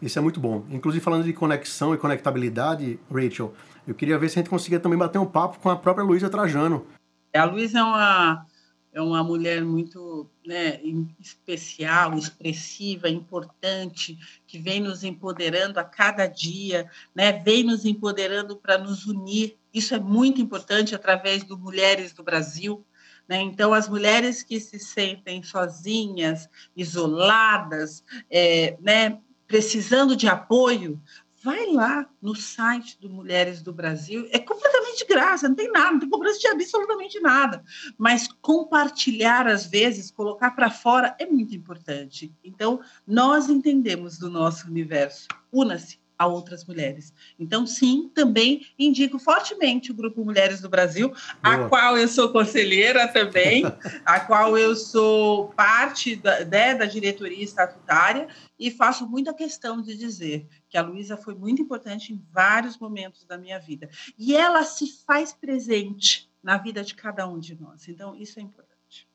Isso 0.00 0.18
é 0.18 0.22
muito 0.22 0.38
bom. 0.38 0.64
Inclusive, 0.70 1.02
falando 1.02 1.24
de 1.24 1.32
conexão 1.32 1.94
e 1.94 1.98
conectabilidade, 1.98 2.98
Rachel, 3.10 3.54
eu 3.86 3.94
queria 3.94 4.18
ver 4.18 4.28
se 4.28 4.38
a 4.38 4.42
gente 4.42 4.50
conseguia 4.50 4.78
também 4.78 4.98
bater 4.98 5.18
um 5.18 5.26
papo 5.26 5.58
com 5.58 5.70
a 5.70 5.76
própria 5.76 6.04
Luísa 6.04 6.30
Trajano. 6.30 6.86
A 7.34 7.44
Luísa 7.44 7.78
é 7.78 7.82
uma, 7.82 8.46
é 8.92 9.02
uma 9.02 9.22
mulher 9.22 9.62
muito 9.64 10.28
né, 10.46 10.80
especial, 11.20 12.14
expressiva, 12.14 13.08
importante, 13.08 14.18
que 14.46 14.58
vem 14.58 14.80
nos 14.80 15.04
empoderando 15.04 15.78
a 15.78 15.84
cada 15.84 16.26
dia, 16.26 16.90
né, 17.14 17.32
vem 17.32 17.62
nos 17.62 17.84
empoderando 17.84 18.56
para 18.56 18.78
nos 18.78 19.06
unir. 19.06 19.56
Isso 19.72 19.94
é 19.94 20.00
muito 20.00 20.40
importante 20.40 20.94
através 20.94 21.44
do 21.44 21.58
Mulheres 21.58 22.12
do 22.12 22.22
Brasil. 22.22 22.84
Né? 23.28 23.42
Então, 23.42 23.74
as 23.74 23.88
mulheres 23.88 24.42
que 24.42 24.58
se 24.58 24.78
sentem 24.78 25.42
sozinhas, 25.42 26.48
isoladas, 26.74 28.02
é, 28.30 28.76
né, 28.80 29.18
precisando 29.48 30.14
de 30.14 30.28
apoio, 30.28 31.02
vai 31.42 31.72
lá 31.72 32.08
no 32.20 32.36
site 32.36 33.00
do 33.00 33.08
Mulheres 33.08 33.62
do 33.62 33.72
Brasil, 33.72 34.28
é 34.30 34.38
completamente 34.38 34.98
de 34.98 35.04
graça, 35.06 35.48
não 35.48 35.56
tem 35.56 35.70
nada, 35.70 35.92
não 35.92 36.00
tem 36.00 36.10
cobrança 36.10 36.38
de 36.38 36.48
absolutamente 36.48 37.18
nada, 37.20 37.64
mas 37.96 38.28
compartilhar 38.40 39.46
às 39.46 39.64
vezes, 39.66 40.10
colocar 40.10 40.50
para 40.50 40.70
fora 40.70 41.16
é 41.18 41.26
muito 41.26 41.54
importante. 41.54 42.34
Então, 42.44 42.80
nós 43.06 43.48
entendemos 43.48 44.18
do 44.18 44.28
nosso 44.30 44.68
universo. 44.68 45.26
Una-se, 45.50 45.98
a 46.18 46.26
outras 46.26 46.64
mulheres. 46.64 47.14
Então, 47.38 47.64
sim, 47.64 48.10
também 48.12 48.66
indico 48.76 49.18
fortemente 49.18 49.92
o 49.92 49.94
Grupo 49.94 50.24
Mulheres 50.24 50.60
do 50.60 50.68
Brasil, 50.68 51.08
Boa. 51.08 51.18
a 51.42 51.68
qual 51.68 51.96
eu 51.96 52.08
sou 52.08 52.30
conselheira 52.30 53.06
também, 53.06 53.62
a 54.04 54.18
qual 54.18 54.58
eu 54.58 54.74
sou 54.74 55.48
parte 55.50 56.16
da, 56.16 56.44
né, 56.44 56.74
da 56.74 56.86
diretoria 56.86 57.44
estatutária 57.44 58.26
e 58.58 58.70
faço 58.70 59.08
muita 59.08 59.32
questão 59.32 59.80
de 59.80 59.96
dizer 59.96 60.48
que 60.68 60.76
a 60.76 60.82
Luísa 60.82 61.16
foi 61.16 61.34
muito 61.34 61.62
importante 61.62 62.12
em 62.12 62.20
vários 62.32 62.76
momentos 62.76 63.24
da 63.24 63.38
minha 63.38 63.60
vida. 63.60 63.88
E 64.18 64.34
ela 64.34 64.64
se 64.64 64.92
faz 65.06 65.32
presente 65.32 66.28
na 66.42 66.58
vida 66.58 66.82
de 66.82 66.94
cada 66.94 67.28
um 67.28 67.38
de 67.38 67.58
nós. 67.60 67.88
Então, 67.88 68.16
isso 68.16 68.40
é 68.40 68.42
importante. 68.42 69.08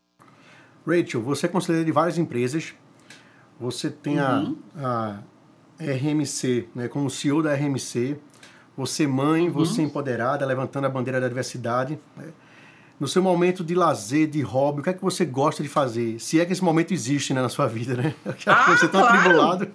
Rachel, 0.88 1.22
você 1.22 1.46
é 1.46 1.50
conselheira 1.50 1.86
de 1.86 1.92
várias 1.92 2.18
empresas. 2.18 2.74
Você 3.60 3.90
tem 3.90 4.20
uhum. 4.20 4.58
a, 4.76 5.18
a 5.18 5.24
RMC, 5.80 6.70
né, 6.76 6.88
como 6.88 7.10
CEO 7.10 7.42
da 7.42 7.54
RMC, 7.54 8.18
você 8.76 9.06
mãe, 9.06 9.48
uhum. 9.48 9.54
você 9.54 9.82
empoderada, 9.82 10.46
levantando 10.46 10.86
a 10.86 10.90
bandeira 10.90 11.22
da 11.22 11.28
diversidade. 11.28 12.00
Né? 12.18 12.26
No 13.00 13.08
seu 13.08 13.22
momento 13.22 13.64
de 13.64 13.76
lazer, 13.76 14.28
de 14.28 14.42
hobby, 14.42 14.82
o 14.82 14.84
que 14.84 14.90
é 14.90 14.94
que 14.94 15.02
você 15.02 15.26
gosta 15.26 15.62
de 15.62 15.70
fazer? 15.70 16.20
Se 16.20 16.40
é 16.40 16.46
que 16.46 16.54
esse 16.54 16.64
momento 16.64 16.94
existe 16.94 17.34
né, 17.34 17.42
na 17.42 17.50
sua 17.50 17.68
vida, 17.68 17.96
né? 17.96 18.16
Ah, 18.46 18.76
você 18.76 18.88
tão 18.88 19.02
claro. 19.02 19.18
atribulado. 19.18 19.72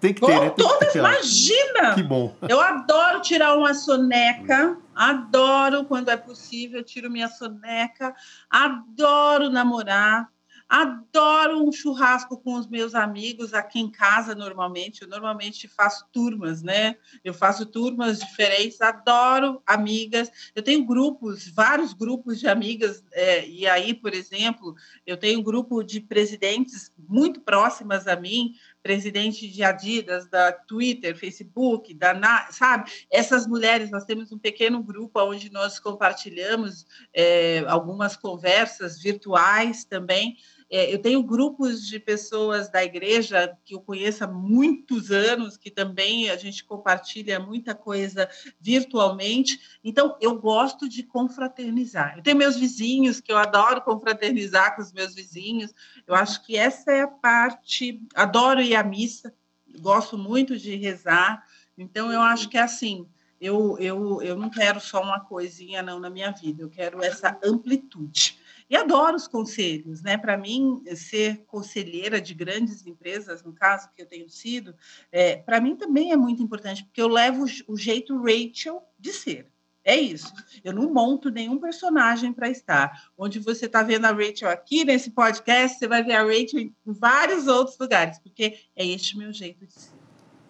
Tem 0.00 0.14
que 0.14 0.20
ter, 0.20 0.34
Com 0.34 0.44
né? 0.44 0.50
todas, 0.50 0.94
imagina! 0.94 1.94
Que 1.94 2.02
bom. 2.02 2.34
Eu 2.48 2.60
adoro 2.60 3.20
tirar 3.20 3.56
uma 3.56 3.74
soneca, 3.74 4.76
adoro 4.94 5.84
quando 5.84 6.08
é 6.08 6.16
possível, 6.16 6.78
eu 6.78 6.84
tiro 6.84 7.10
minha 7.10 7.28
soneca, 7.28 8.14
adoro 8.48 9.50
namorar, 9.50 10.28
Adoro 10.70 11.66
um 11.66 11.72
churrasco 11.72 12.38
com 12.38 12.54
os 12.54 12.68
meus 12.68 12.94
amigos 12.94 13.52
aqui 13.52 13.80
em 13.80 13.90
casa, 13.90 14.36
normalmente. 14.36 15.02
Eu 15.02 15.08
normalmente 15.08 15.66
faço 15.66 16.06
turmas, 16.12 16.62
né? 16.62 16.94
Eu 17.24 17.34
faço 17.34 17.66
turmas 17.66 18.20
diferentes, 18.20 18.80
adoro 18.80 19.60
amigas. 19.66 20.30
Eu 20.54 20.62
tenho 20.62 20.86
grupos, 20.86 21.48
vários 21.48 21.92
grupos 21.92 22.38
de 22.38 22.46
amigas, 22.46 23.02
é, 23.12 23.44
e 23.48 23.66
aí, 23.66 23.92
por 23.92 24.14
exemplo, 24.14 24.76
eu 25.04 25.16
tenho 25.16 25.40
um 25.40 25.42
grupo 25.42 25.82
de 25.82 26.00
presidentes 26.00 26.92
muito 26.96 27.40
próximas 27.40 28.06
a 28.06 28.14
mim, 28.14 28.54
presidente 28.80 29.48
de 29.48 29.64
Adidas, 29.64 30.28
da 30.28 30.52
Twitter, 30.52 31.16
Facebook, 31.16 31.92
da 31.94 32.14
sabe? 32.52 32.88
Essas 33.10 33.44
mulheres, 33.44 33.90
nós 33.90 34.04
temos 34.04 34.30
um 34.30 34.38
pequeno 34.38 34.80
grupo 34.80 35.20
onde 35.20 35.50
nós 35.50 35.80
compartilhamos 35.80 36.86
é, 37.12 37.64
algumas 37.66 38.16
conversas 38.16 39.02
virtuais 39.02 39.84
também. 39.84 40.36
É, 40.70 40.94
eu 40.94 41.00
tenho 41.00 41.20
grupos 41.22 41.84
de 41.84 41.98
pessoas 41.98 42.70
da 42.70 42.84
igreja 42.84 43.56
que 43.64 43.74
eu 43.74 43.80
conheço 43.80 44.22
há 44.22 44.26
muitos 44.28 45.10
anos, 45.10 45.56
que 45.56 45.70
também 45.70 46.30
a 46.30 46.36
gente 46.36 46.62
compartilha 46.62 47.40
muita 47.40 47.74
coisa 47.74 48.30
virtualmente. 48.60 49.60
Então, 49.82 50.16
eu 50.20 50.38
gosto 50.38 50.88
de 50.88 51.02
confraternizar. 51.02 52.16
Eu 52.16 52.22
tenho 52.22 52.36
meus 52.36 52.56
vizinhos, 52.56 53.20
que 53.20 53.32
eu 53.32 53.36
adoro 53.36 53.82
confraternizar 53.82 54.76
com 54.76 54.82
os 54.82 54.92
meus 54.92 55.12
vizinhos. 55.12 55.74
Eu 56.06 56.14
acho 56.14 56.46
que 56.46 56.56
essa 56.56 56.92
é 56.92 57.02
a 57.02 57.08
parte. 57.08 58.00
Adoro 58.14 58.62
ir 58.62 58.76
à 58.76 58.84
missa, 58.84 59.34
gosto 59.80 60.16
muito 60.16 60.56
de 60.56 60.76
rezar. 60.76 61.44
Então, 61.76 62.12
eu 62.12 62.20
acho 62.20 62.48
que 62.48 62.56
é 62.56 62.62
assim 62.62 63.08
eu, 63.40 63.78
eu, 63.78 64.20
eu 64.20 64.36
não 64.36 64.50
quero 64.50 64.78
só 64.78 65.02
uma 65.02 65.18
coisinha 65.18 65.82
não 65.82 65.98
na 65.98 66.10
minha 66.10 66.30
vida, 66.30 66.62
eu 66.62 66.68
quero 66.68 67.02
essa 67.02 67.38
amplitude. 67.42 68.38
E 68.70 68.76
adoro 68.76 69.16
os 69.16 69.26
conselhos, 69.26 70.00
né? 70.00 70.16
Para 70.16 70.38
mim, 70.38 70.80
ser 70.94 71.42
conselheira 71.48 72.20
de 72.20 72.32
grandes 72.32 72.86
empresas, 72.86 73.42
no 73.42 73.52
caso 73.52 73.90
que 73.96 74.00
eu 74.00 74.06
tenho 74.06 74.30
sido, 74.30 74.76
é, 75.10 75.36
para 75.36 75.60
mim 75.60 75.74
também 75.74 76.12
é 76.12 76.16
muito 76.16 76.40
importante, 76.40 76.84
porque 76.84 77.02
eu 77.02 77.08
levo 77.08 77.44
o 77.66 77.76
jeito 77.76 78.16
Rachel 78.16 78.80
de 78.96 79.12
ser. 79.12 79.48
É 79.82 79.96
isso. 79.96 80.32
Eu 80.62 80.72
não 80.72 80.92
monto 80.92 81.30
nenhum 81.30 81.58
personagem 81.58 82.32
para 82.32 82.48
estar. 82.48 83.10
Onde 83.18 83.40
você 83.40 83.66
está 83.66 83.82
vendo 83.82 84.04
a 84.04 84.12
Rachel 84.12 84.48
aqui 84.48 84.84
nesse 84.84 85.10
podcast, 85.10 85.78
você 85.78 85.88
vai 85.88 86.04
ver 86.04 86.12
a 86.12 86.22
Rachel 86.22 86.60
em 86.60 86.74
vários 86.86 87.48
outros 87.48 87.76
lugares, 87.76 88.20
porque 88.20 88.56
é 88.76 88.86
este 88.86 89.18
meu 89.18 89.32
jeito 89.32 89.66
de 89.66 89.72
ser. 89.72 89.90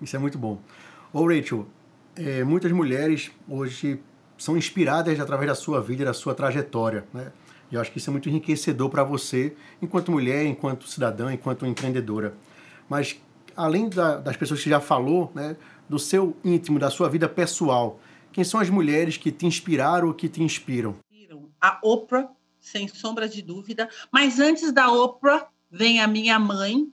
Isso 0.02 0.14
é 0.14 0.18
muito 0.18 0.37
bom. 0.37 0.61
Ô, 1.11 1.26
Rachel, 1.26 1.66
é, 2.16 2.44
muitas 2.44 2.70
mulheres 2.72 3.30
hoje 3.48 4.02
são 4.37 4.56
inspiradas 4.56 5.18
através 5.20 5.48
da 5.48 5.54
sua 5.54 5.80
vida, 5.80 6.04
da 6.04 6.12
sua 6.12 6.35
trajetória, 6.35 7.06
né? 7.14 7.33
E 7.70 7.74
eu 7.74 7.80
acho 7.80 7.92
que 7.92 7.98
isso 7.98 8.11
é 8.11 8.12
muito 8.12 8.28
enriquecedor 8.28 8.90
para 8.90 9.04
você, 9.04 9.54
enquanto 9.80 10.11
mulher, 10.11 10.44
enquanto 10.44 10.88
cidadã, 10.88 11.33
enquanto 11.33 11.66
empreendedora. 11.66 12.35
Mas, 12.88 13.20
além 13.56 13.88
da, 13.88 14.16
das 14.16 14.37
pessoas 14.37 14.62
que 14.62 14.68
já 14.68 14.80
falou, 14.80 15.30
né, 15.35 15.56
do 15.88 15.98
seu 15.98 16.37
íntimo, 16.44 16.78
da 16.78 16.90
sua 16.90 17.09
vida 17.09 17.28
pessoal, 17.28 18.00
quem 18.33 18.44
são 18.44 18.61
as 18.61 18.70
mulheres 18.70 19.16
que 19.16 19.30
te 19.30 19.46
inspiraram 19.46 20.09
ou 20.09 20.14
que 20.14 20.28
te 20.28 20.42
inspiram? 20.42 20.96
A 21.61 21.78
Oprah, 21.83 22.28
sem 22.59 22.88
sombra 22.88 23.28
de 23.28 23.42
dúvida. 23.42 23.88
Mas 24.11 24.40
antes 24.40 24.72
da 24.72 24.90
Oprah, 24.90 25.48
vem 25.70 26.00
a 26.00 26.06
minha 26.06 26.38
mãe. 26.38 26.88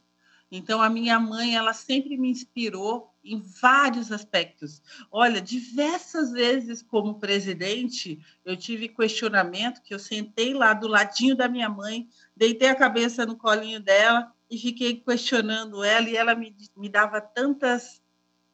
Então, 0.49 0.81
a 0.81 0.89
minha 0.89 1.19
mãe, 1.19 1.55
ela 1.55 1.73
sempre 1.73 2.17
me 2.17 2.29
inspirou 2.29 3.13
em 3.23 3.41
vários 3.41 4.11
aspectos. 4.11 4.81
Olha, 5.11 5.41
diversas 5.41 6.31
vezes 6.31 6.81
como 6.81 7.19
presidente, 7.19 8.19
eu 8.45 8.55
tive 8.55 8.87
questionamento 8.87 9.81
que 9.81 9.93
eu 9.93 9.99
sentei 9.99 10.53
lá 10.53 10.73
do 10.73 10.87
ladinho 10.87 11.35
da 11.35 11.49
minha 11.49 11.69
mãe, 11.69 12.07
deitei 12.35 12.69
a 12.69 12.75
cabeça 12.75 13.25
no 13.25 13.35
colinho 13.35 13.81
dela 13.81 14.31
e 14.49 14.57
fiquei 14.57 14.95
questionando 14.95 15.83
ela 15.83 16.09
e 16.09 16.15
ela 16.15 16.33
me, 16.33 16.55
me 16.77 16.87
dava 16.87 17.19
tantas 17.19 18.01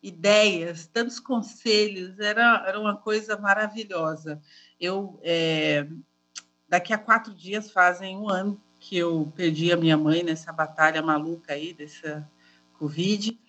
ideias, 0.02 0.88
tantos 0.88 1.20
conselhos, 1.20 2.20
era, 2.20 2.64
era 2.68 2.80
uma 2.80 2.98
coisa 2.98 3.38
maravilhosa. 3.38 4.42
Eu 4.80 5.20
é, 5.22 5.88
daqui 6.68 6.92
a 6.92 6.98
quatro 6.98 7.34
dias 7.34 7.72
fazem 7.72 8.18
um 8.18 8.28
ano 8.28 8.60
que 8.84 8.98
eu 8.98 9.32
perdi 9.36 9.72
a 9.72 9.78
minha 9.78 9.98
mãe 9.98 10.24
nessa 10.24 10.52
batalha 10.52 11.02
maluca 11.02 11.54
aí 11.54 11.74
dessa 11.74 12.30
Covid 12.78 13.39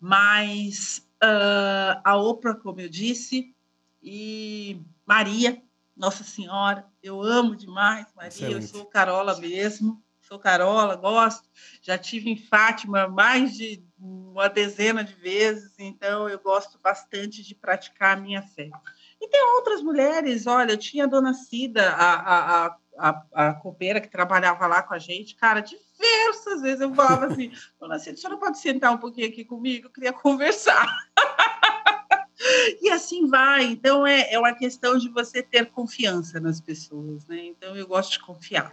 mas 0.00 1.06
uh, 1.22 2.00
a 2.04 2.16
Oprah, 2.16 2.54
como 2.54 2.80
eu 2.80 2.88
disse, 2.88 3.54
e 4.02 4.80
Maria, 5.04 5.62
Nossa 5.96 6.22
Senhora, 6.22 6.86
eu 7.02 7.22
amo 7.22 7.56
demais 7.56 8.06
Maria, 8.14 8.28
Excelente. 8.28 8.54
eu 8.54 8.62
sou 8.62 8.86
Carola 8.86 9.36
mesmo, 9.38 10.02
sou 10.20 10.38
Carola, 10.38 10.94
gosto, 10.96 11.48
já 11.80 11.96
tive 11.96 12.30
em 12.30 12.36
Fátima 12.36 13.08
mais 13.08 13.56
de 13.56 13.82
uma 13.98 14.48
dezena 14.48 15.02
de 15.02 15.14
vezes, 15.14 15.74
então 15.78 16.28
eu 16.28 16.38
gosto 16.38 16.78
bastante 16.78 17.42
de 17.42 17.54
praticar 17.54 18.16
a 18.16 18.20
minha 18.20 18.42
fé. 18.42 18.70
E 19.18 19.28
tem 19.28 19.42
outras 19.56 19.82
mulheres, 19.82 20.46
olha, 20.46 20.72
eu 20.72 20.76
tinha 20.76 21.04
a 21.04 21.08
Dona 21.08 21.32
Cida, 21.32 21.90
a, 21.90 22.14
a, 22.14 22.66
a 22.66 22.70
a, 22.98 23.22
a 23.32 23.54
copeira 23.54 24.00
que 24.00 24.08
trabalhava 24.08 24.66
lá 24.66 24.82
com 24.82 24.94
a 24.94 24.98
gente, 24.98 25.34
cara, 25.34 25.60
diversas 25.60 26.62
vezes 26.62 26.80
eu 26.80 26.94
falava 26.94 27.26
assim, 27.26 27.52
dona 27.78 27.98
Cida, 27.98 28.14
a 28.14 28.16
senhora 28.16 28.38
pode 28.38 28.58
sentar 28.58 28.92
um 28.92 28.98
pouquinho 28.98 29.28
aqui 29.28 29.44
comigo? 29.44 29.86
Eu 29.86 29.90
queria 29.90 30.12
conversar. 30.12 30.86
e 32.80 32.90
assim 32.90 33.26
vai. 33.26 33.64
Então, 33.64 34.06
é, 34.06 34.32
é 34.32 34.38
uma 34.38 34.52
questão 34.52 34.98
de 34.98 35.08
você 35.08 35.42
ter 35.42 35.66
confiança 35.66 36.40
nas 36.40 36.60
pessoas, 36.60 37.26
né? 37.26 37.46
Então, 37.46 37.76
eu 37.76 37.86
gosto 37.86 38.12
de 38.12 38.20
confiar. 38.20 38.72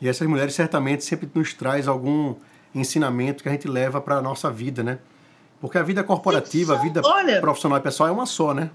E 0.00 0.08
essas 0.08 0.26
mulheres 0.28 0.54
certamente 0.54 1.04
sempre 1.04 1.28
nos 1.34 1.54
traz 1.54 1.88
algum 1.88 2.34
ensinamento 2.74 3.42
que 3.42 3.48
a 3.48 3.52
gente 3.52 3.66
leva 3.66 4.00
para 4.00 4.16
a 4.16 4.22
nossa 4.22 4.50
vida, 4.50 4.82
né? 4.82 4.98
Porque 5.60 5.78
a 5.78 5.82
vida 5.82 6.04
corporativa, 6.04 6.74
a 6.74 6.82
vida 6.82 7.00
Olha, 7.02 7.40
profissional 7.40 7.78
e 7.78 7.82
pessoal 7.82 8.10
é 8.10 8.12
uma 8.12 8.26
só, 8.26 8.52
né? 8.52 8.70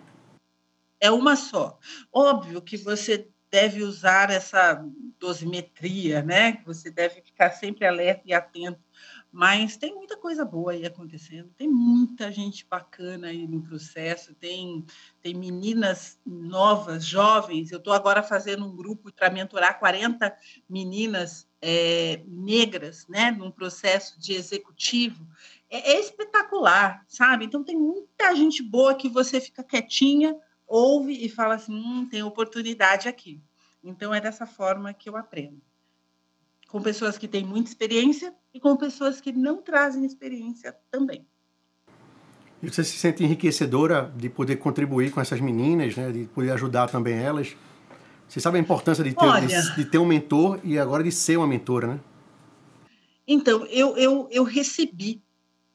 É 0.99 1.11
uma 1.11 1.35
só. 1.35 1.79
Óbvio 2.11 2.61
que 2.61 2.77
você 2.77 3.27
deve 3.51 3.83
usar 3.83 4.31
essa 4.31 4.83
dosimetria, 5.19 6.23
né? 6.23 6.61
Você 6.65 6.89
deve 6.89 7.21
ficar 7.21 7.51
sempre 7.51 7.85
alerta 7.85 8.23
e 8.25 8.33
atento. 8.33 8.79
Mas 9.31 9.77
tem 9.77 9.95
muita 9.95 10.17
coisa 10.17 10.43
boa 10.43 10.73
aí 10.73 10.85
acontecendo, 10.85 11.49
tem 11.57 11.69
muita 11.69 12.29
gente 12.31 12.65
bacana 12.69 13.27
aí 13.27 13.47
no 13.47 13.61
processo, 13.61 14.33
tem, 14.35 14.85
tem 15.21 15.33
meninas 15.33 16.19
novas, 16.25 17.05
jovens. 17.05 17.71
Eu 17.71 17.77
estou 17.77 17.93
agora 17.93 18.21
fazendo 18.21 18.65
um 18.65 18.75
grupo 18.75 19.11
para 19.13 19.29
mentorar 19.29 19.79
40 19.79 20.35
meninas 20.69 21.47
é, 21.61 22.21
negras, 22.27 23.07
né, 23.07 23.31
num 23.31 23.51
processo 23.51 24.19
de 24.19 24.33
executivo. 24.33 25.25
É, 25.69 25.93
é 25.93 25.99
espetacular, 26.01 27.05
sabe? 27.07 27.45
Então 27.45 27.63
tem 27.63 27.77
muita 27.77 28.35
gente 28.35 28.61
boa 28.61 28.95
que 28.95 29.07
você 29.07 29.39
fica 29.39 29.63
quietinha, 29.63 30.35
ouve 30.71 31.13
e 31.13 31.29
fala 31.29 31.55
assim: 31.55 31.75
hum, 31.75 32.07
tem 32.09 32.23
oportunidade 32.23 33.07
aqui. 33.07 33.41
Então, 33.83 34.13
é 34.13 34.21
dessa 34.21 34.45
forma 34.45 34.93
que 34.93 35.09
eu 35.09 35.17
aprendo. 35.17 35.61
Com 36.69 36.81
pessoas 36.81 37.17
que 37.17 37.27
têm 37.27 37.45
muita 37.45 37.69
experiência 37.69 38.33
e 38.53 38.59
com 38.59 38.77
pessoas 38.77 39.19
que 39.19 39.31
não 39.31 39.61
trazem 39.61 40.05
experiência 40.05 40.75
também. 40.89 41.27
E 42.63 42.69
você 42.69 42.83
se 42.83 42.97
sente 42.97 43.23
enriquecedora 43.23 44.13
de 44.15 44.29
poder 44.29 44.57
contribuir 44.57 45.11
com 45.11 45.19
essas 45.19 45.41
meninas, 45.41 45.95
né? 45.97 46.11
de 46.11 46.25
poder 46.25 46.51
ajudar 46.51 46.87
também 46.89 47.15
elas? 47.15 47.55
Você 48.27 48.39
sabe 48.39 48.57
a 48.57 48.61
importância 48.61 49.03
de 49.03 49.13
ter, 49.13 49.25
Olha, 49.25 49.47
de, 49.47 49.75
de 49.75 49.85
ter 49.85 49.97
um 49.97 50.05
mentor 50.05 50.59
e 50.63 50.79
agora 50.79 51.03
de 51.03 51.11
ser 51.11 51.37
uma 51.37 51.47
mentora, 51.47 51.87
né? 51.87 51.99
Então, 53.27 53.65
eu, 53.65 53.97
eu, 53.97 54.27
eu 54.31 54.43
recebi 54.43 55.21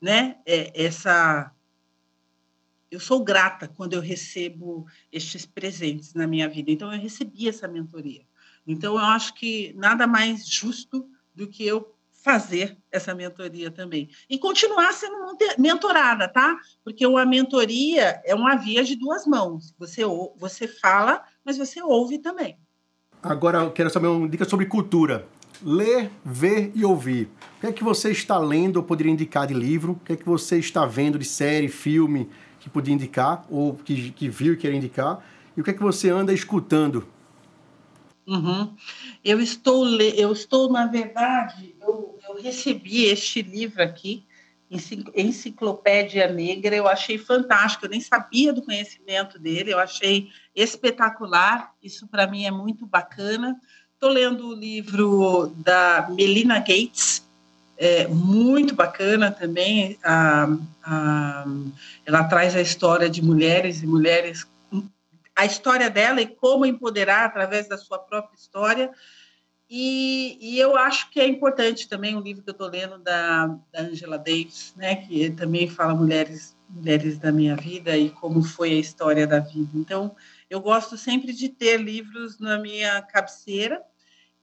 né, 0.00 0.36
é, 0.46 0.72
essa, 0.84 1.50
eu 2.90 3.00
sou 3.00 3.22
grata 3.22 3.68
quando 3.68 3.94
eu 3.94 4.00
recebo 4.00 4.86
estes 5.12 5.44
presentes 5.44 6.14
na 6.14 6.26
minha 6.26 6.48
vida. 6.48 6.70
Então, 6.70 6.92
eu 6.92 7.00
recebi 7.00 7.48
essa 7.48 7.66
mentoria. 7.66 8.22
Então, 8.66 8.94
eu 8.94 9.04
acho 9.04 9.34
que 9.34 9.72
nada 9.76 10.06
mais 10.06 10.46
justo 10.46 11.08
do 11.34 11.46
que 11.46 11.66
eu 11.66 11.96
fazer 12.26 12.76
essa 12.90 13.14
mentoria 13.14 13.70
também. 13.70 14.08
E 14.28 14.36
continuar 14.36 14.92
sendo 14.92 15.14
mentorada, 15.56 16.26
tá? 16.26 16.58
Porque 16.82 17.06
uma 17.06 17.24
mentoria 17.24 18.20
é 18.24 18.34
uma 18.34 18.56
via 18.56 18.82
de 18.82 18.96
duas 18.96 19.24
mãos. 19.24 19.72
Você, 19.78 20.02
você 20.36 20.66
fala, 20.66 21.22
mas 21.44 21.56
você 21.56 21.80
ouve 21.80 22.18
também. 22.18 22.58
Agora, 23.22 23.58
eu 23.58 23.70
quero 23.70 23.90
saber 23.90 24.08
uma 24.08 24.28
dica 24.28 24.44
sobre 24.44 24.66
cultura. 24.66 25.28
Ler, 25.62 26.10
ver 26.24 26.72
e 26.74 26.84
ouvir. 26.84 27.28
O 27.56 27.60
que 27.60 27.66
é 27.68 27.72
que 27.72 27.84
você 27.84 28.10
está 28.10 28.38
lendo 28.38 28.78
ou 28.78 28.82
poderia 28.82 29.12
indicar 29.12 29.46
de 29.46 29.54
livro? 29.54 29.92
O 29.92 30.00
que 30.04 30.14
é 30.14 30.16
que 30.16 30.26
você 30.26 30.58
está 30.58 30.84
vendo 30.84 31.20
de 31.20 31.24
série, 31.24 31.68
filme, 31.68 32.28
que 32.66 32.70
podia 32.70 32.92
indicar, 32.92 33.46
ou 33.48 33.74
que, 33.74 34.10
que 34.10 34.28
viu 34.28 34.54
e 34.54 34.56
quer 34.56 34.74
indicar, 34.74 35.24
e 35.56 35.60
o 35.60 35.64
que 35.64 35.70
é 35.70 35.72
que 35.72 35.82
você 35.82 36.10
anda 36.10 36.32
escutando? 36.32 37.06
Uhum. 38.26 38.74
Eu 39.24 39.40
estou, 39.40 39.86
eu 40.00 40.32
estou, 40.32 40.68
na 40.68 40.86
verdade, 40.86 41.76
eu, 41.80 42.18
eu 42.28 42.42
recebi 42.42 43.04
este 43.04 43.40
livro 43.40 43.80
aqui, 43.80 44.24
Enciclopédia 45.14 46.26
Negra, 46.26 46.74
eu 46.74 46.88
achei 46.88 47.16
fantástico, 47.18 47.86
eu 47.86 47.90
nem 47.90 48.00
sabia 48.00 48.52
do 48.52 48.62
conhecimento 48.62 49.38
dele, 49.38 49.72
eu 49.72 49.78
achei 49.78 50.28
espetacular, 50.52 51.72
isso 51.80 52.08
para 52.08 52.26
mim 52.26 52.46
é 52.46 52.50
muito 52.50 52.84
bacana. 52.84 53.60
Estou 53.94 54.10
lendo 54.10 54.48
o 54.48 54.54
livro 54.54 55.54
da 55.58 56.08
Melina 56.10 56.58
Gates, 56.58 57.25
é, 57.76 58.06
muito 58.06 58.74
bacana 58.74 59.30
também. 59.30 59.98
A, 60.02 60.48
a, 60.82 61.44
ela 62.04 62.24
traz 62.24 62.56
a 62.56 62.60
história 62.60 63.08
de 63.08 63.22
mulheres 63.22 63.82
e 63.82 63.86
mulheres, 63.86 64.46
a 65.34 65.44
história 65.44 65.90
dela 65.90 66.20
e 66.20 66.26
como 66.26 66.64
empoderar 66.64 67.26
através 67.26 67.68
da 67.68 67.76
sua 67.76 67.98
própria 67.98 68.36
história. 68.36 68.90
E, 69.68 70.38
e 70.40 70.60
eu 70.60 70.76
acho 70.76 71.10
que 71.10 71.18
é 71.18 71.26
importante 71.26 71.88
também 71.88 72.16
um 72.16 72.20
livro 72.20 72.42
que 72.42 72.50
eu 72.50 72.52
estou 72.52 72.68
lendo 72.68 72.98
da, 72.98 73.46
da 73.72 73.80
Angela 73.80 74.16
Davis, 74.16 74.72
né, 74.76 74.94
que 74.94 75.30
também 75.30 75.68
fala 75.68 75.92
mulheres, 75.92 76.56
mulheres 76.70 77.18
da 77.18 77.32
minha 77.32 77.56
vida 77.56 77.96
e 77.96 78.10
como 78.10 78.44
foi 78.44 78.70
a 78.70 78.78
história 78.78 79.26
da 79.26 79.40
vida. 79.40 79.70
Então, 79.74 80.14
eu 80.48 80.60
gosto 80.60 80.96
sempre 80.96 81.32
de 81.32 81.48
ter 81.48 81.78
livros 81.78 82.38
na 82.38 82.58
minha 82.58 83.02
cabeceira 83.02 83.82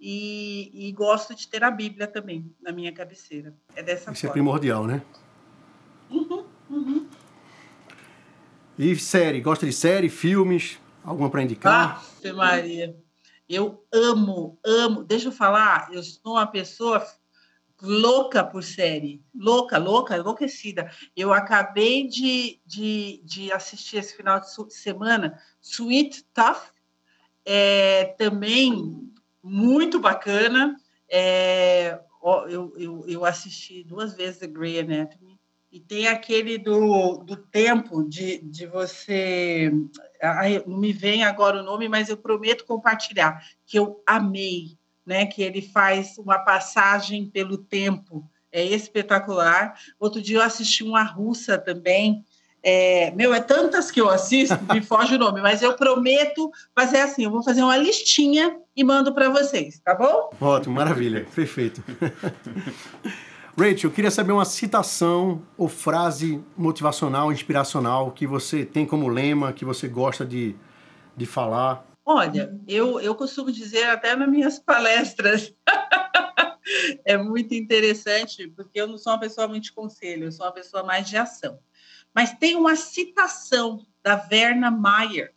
e, 0.05 0.69
e, 0.73 0.91
gosto 0.91 1.33
de 1.33 1.47
ter 1.47 1.63
a 1.63 1.71
Bíblia 1.71 2.05
também 2.07 2.53
na 2.61 2.73
minha 2.73 2.91
cabeceira. 2.91 3.55
É 3.73 3.81
dessa 3.81 4.11
Isso 4.11 4.19
forma. 4.19 4.31
é 4.31 4.33
primordial, 4.33 4.85
né? 4.85 5.01
Uhum, 6.09 6.45
uhum. 6.69 7.09
E 8.77 8.93
série? 8.97 9.39
Gosta 9.39 9.65
de 9.65 9.71
série, 9.71 10.09
filmes? 10.09 10.77
Alguma 11.05 11.29
para 11.29 11.43
indicar? 11.43 12.03
Ah, 12.03 12.33
Maria. 12.33 12.93
Eu 13.47 13.85
amo, 13.93 14.59
amo. 14.65 15.05
Deixa 15.05 15.29
eu 15.29 15.31
falar, 15.31 15.87
eu 15.93 16.03
sou 16.03 16.33
uma 16.33 16.47
pessoa 16.47 17.01
louca 17.81 18.43
por 18.43 18.61
série. 18.61 19.23
Louca, 19.33 19.77
louca, 19.77 20.17
enlouquecida. 20.17 20.91
Eu 21.15 21.31
acabei 21.31 22.09
de, 22.09 22.59
de, 22.65 23.21
de 23.23 23.53
assistir 23.53 23.99
esse 23.99 24.17
final 24.17 24.41
de 24.41 24.73
semana 24.73 25.39
Sweet 25.61 26.25
Tough, 26.33 26.59
é, 27.45 28.15
também 28.17 29.12
muito 29.43 29.99
bacana. 29.99 30.75
É, 31.09 31.99
eu, 32.49 32.73
eu, 32.77 33.05
eu 33.07 33.25
assisti 33.25 33.83
duas 33.83 34.13
vezes 34.13 34.39
The 34.39 34.47
Grey 34.47 34.79
Anatomy. 34.79 35.39
E 35.71 35.79
tem 35.79 36.07
aquele 36.07 36.59
do, 36.59 37.17
do 37.17 37.35
tempo 37.35 38.03
de, 38.03 38.37
de 38.37 38.67
você. 38.67 39.71
Ai, 40.21 40.63
não 40.67 40.77
me 40.77 40.93
vem 40.93 41.23
agora 41.23 41.59
o 41.59 41.63
nome, 41.63 41.89
mas 41.89 42.09
eu 42.09 42.17
prometo 42.17 42.63
compartilhar, 42.63 43.43
que 43.65 43.79
eu 43.79 44.01
amei, 44.05 44.77
né? 45.03 45.25
Que 45.25 45.41
ele 45.41 45.63
faz 45.63 46.15
uma 46.19 46.37
passagem 46.37 47.25
pelo 47.25 47.57
tempo. 47.57 48.29
É 48.51 48.63
espetacular. 48.63 49.73
Outro 49.99 50.21
dia 50.21 50.37
eu 50.37 50.43
assisti 50.43 50.83
uma 50.83 51.01
russa 51.01 51.57
também, 51.57 52.23
é, 52.65 53.11
meu, 53.11 53.33
é 53.33 53.41
tantas 53.41 53.91
que 53.91 53.99
eu 53.99 54.09
assisto, 54.09 54.57
me 54.71 54.79
foge 54.79 55.15
o 55.15 55.19
nome, 55.19 55.41
mas 55.41 55.61
eu 55.61 55.75
prometo 55.75 56.49
fazer 56.73 56.99
assim: 56.99 57.25
eu 57.25 57.31
vou 57.31 57.43
fazer 57.43 57.61
uma 57.61 57.75
listinha 57.75 58.57
e 58.75 58.83
mando 58.83 59.13
para 59.13 59.29
vocês, 59.29 59.79
tá 59.79 59.93
bom? 59.93 60.31
Ótimo, 60.39 60.75
maravilha, 60.75 61.25
perfeito. 61.35 61.83
Rachel, 63.55 63.89
eu 63.89 63.91
queria 63.91 64.09
saber 64.09 64.31
uma 64.31 64.45
citação 64.45 65.43
ou 65.55 65.69
frase 65.69 66.43
motivacional, 66.57 67.31
inspiracional 67.31 68.11
que 68.11 68.25
você 68.25 68.65
tem 68.65 68.85
como 68.85 69.07
lema, 69.07 69.53
que 69.53 69.63
você 69.63 69.87
gosta 69.87 70.25
de, 70.25 70.55
de 71.15 71.25
falar. 71.27 71.85
Olha, 72.03 72.59
eu, 72.67 72.99
eu 72.99 73.13
costumo 73.13 73.51
dizer 73.51 73.83
até 73.85 74.15
nas 74.15 74.27
minhas 74.27 74.57
palestras. 74.57 75.53
é 77.05 77.15
muito 77.15 77.53
interessante, 77.53 78.47
porque 78.47 78.81
eu 78.81 78.87
não 78.87 78.97
sou 78.97 79.13
uma 79.13 79.19
pessoa 79.19 79.47
muito 79.47 79.65
de 79.65 79.71
conselho, 79.71 80.25
eu 80.25 80.31
sou 80.31 80.47
uma 80.47 80.51
pessoa 80.51 80.83
mais 80.83 81.07
de 81.07 81.15
ação. 81.15 81.59
Mas 82.13 82.33
tem 82.33 82.55
uma 82.55 82.75
citação 82.75 83.85
da 84.03 84.15
Verna 84.15 84.71
Mayer, 84.71 85.33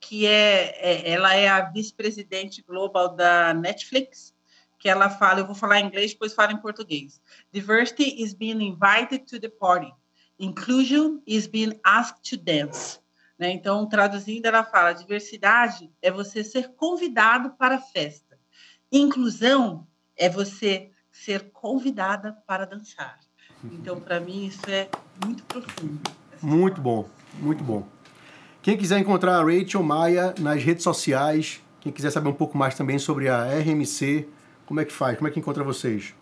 que 0.00 0.26
é, 0.26 0.76
é 0.80 1.10
ela 1.10 1.34
é 1.34 1.48
a 1.48 1.62
vice-presidente 1.70 2.62
global 2.62 3.14
da 3.14 3.52
Netflix, 3.54 4.34
que 4.78 4.88
ela 4.88 5.10
fala, 5.10 5.40
eu 5.40 5.46
vou 5.46 5.54
falar 5.54 5.80
em 5.80 5.86
inglês, 5.86 6.12
depois 6.12 6.34
falo 6.34 6.52
em 6.52 6.58
português. 6.58 7.20
Diversity 7.52 8.22
is 8.22 8.32
being 8.32 8.62
invited 8.62 9.26
to 9.26 9.40
the 9.40 9.48
party. 9.48 9.92
Inclusion 10.38 11.20
is 11.26 11.48
being 11.48 11.78
asked 11.84 12.30
to 12.30 12.36
dance. 12.42 13.00
Né? 13.38 13.50
Então, 13.50 13.88
traduzindo, 13.88 14.46
ela 14.46 14.64
fala: 14.64 14.92
diversidade 14.92 15.90
é 16.00 16.10
você 16.10 16.44
ser 16.44 16.74
convidado 16.74 17.50
para 17.58 17.76
a 17.76 17.80
festa. 17.80 18.38
Inclusão 18.90 19.86
é 20.16 20.28
você 20.28 20.90
ser 21.10 21.50
convidada 21.50 22.32
para 22.46 22.64
dançar. 22.64 23.18
Então, 23.64 24.00
para 24.00 24.20
mim, 24.20 24.46
isso 24.46 24.68
é 24.68 24.88
muito 25.24 25.44
profundo. 25.44 26.00
Muito 26.40 26.80
bom, 26.80 27.08
muito 27.40 27.64
bom. 27.64 27.97
Quem 28.60 28.76
quiser 28.76 28.98
encontrar 28.98 29.36
a 29.36 29.44
Rachel 29.44 29.82
Maia 29.82 30.34
nas 30.38 30.62
redes 30.62 30.82
sociais, 30.82 31.60
quem 31.80 31.92
quiser 31.92 32.10
saber 32.10 32.28
um 32.28 32.34
pouco 32.34 32.58
mais 32.58 32.74
também 32.74 32.98
sobre 32.98 33.28
a 33.28 33.44
RMC, 33.44 34.28
como 34.66 34.80
é 34.80 34.84
que 34.84 34.92
faz? 34.92 35.16
Como 35.16 35.28
é 35.28 35.30
que 35.30 35.38
encontra 35.38 35.64
vocês? 35.64 36.14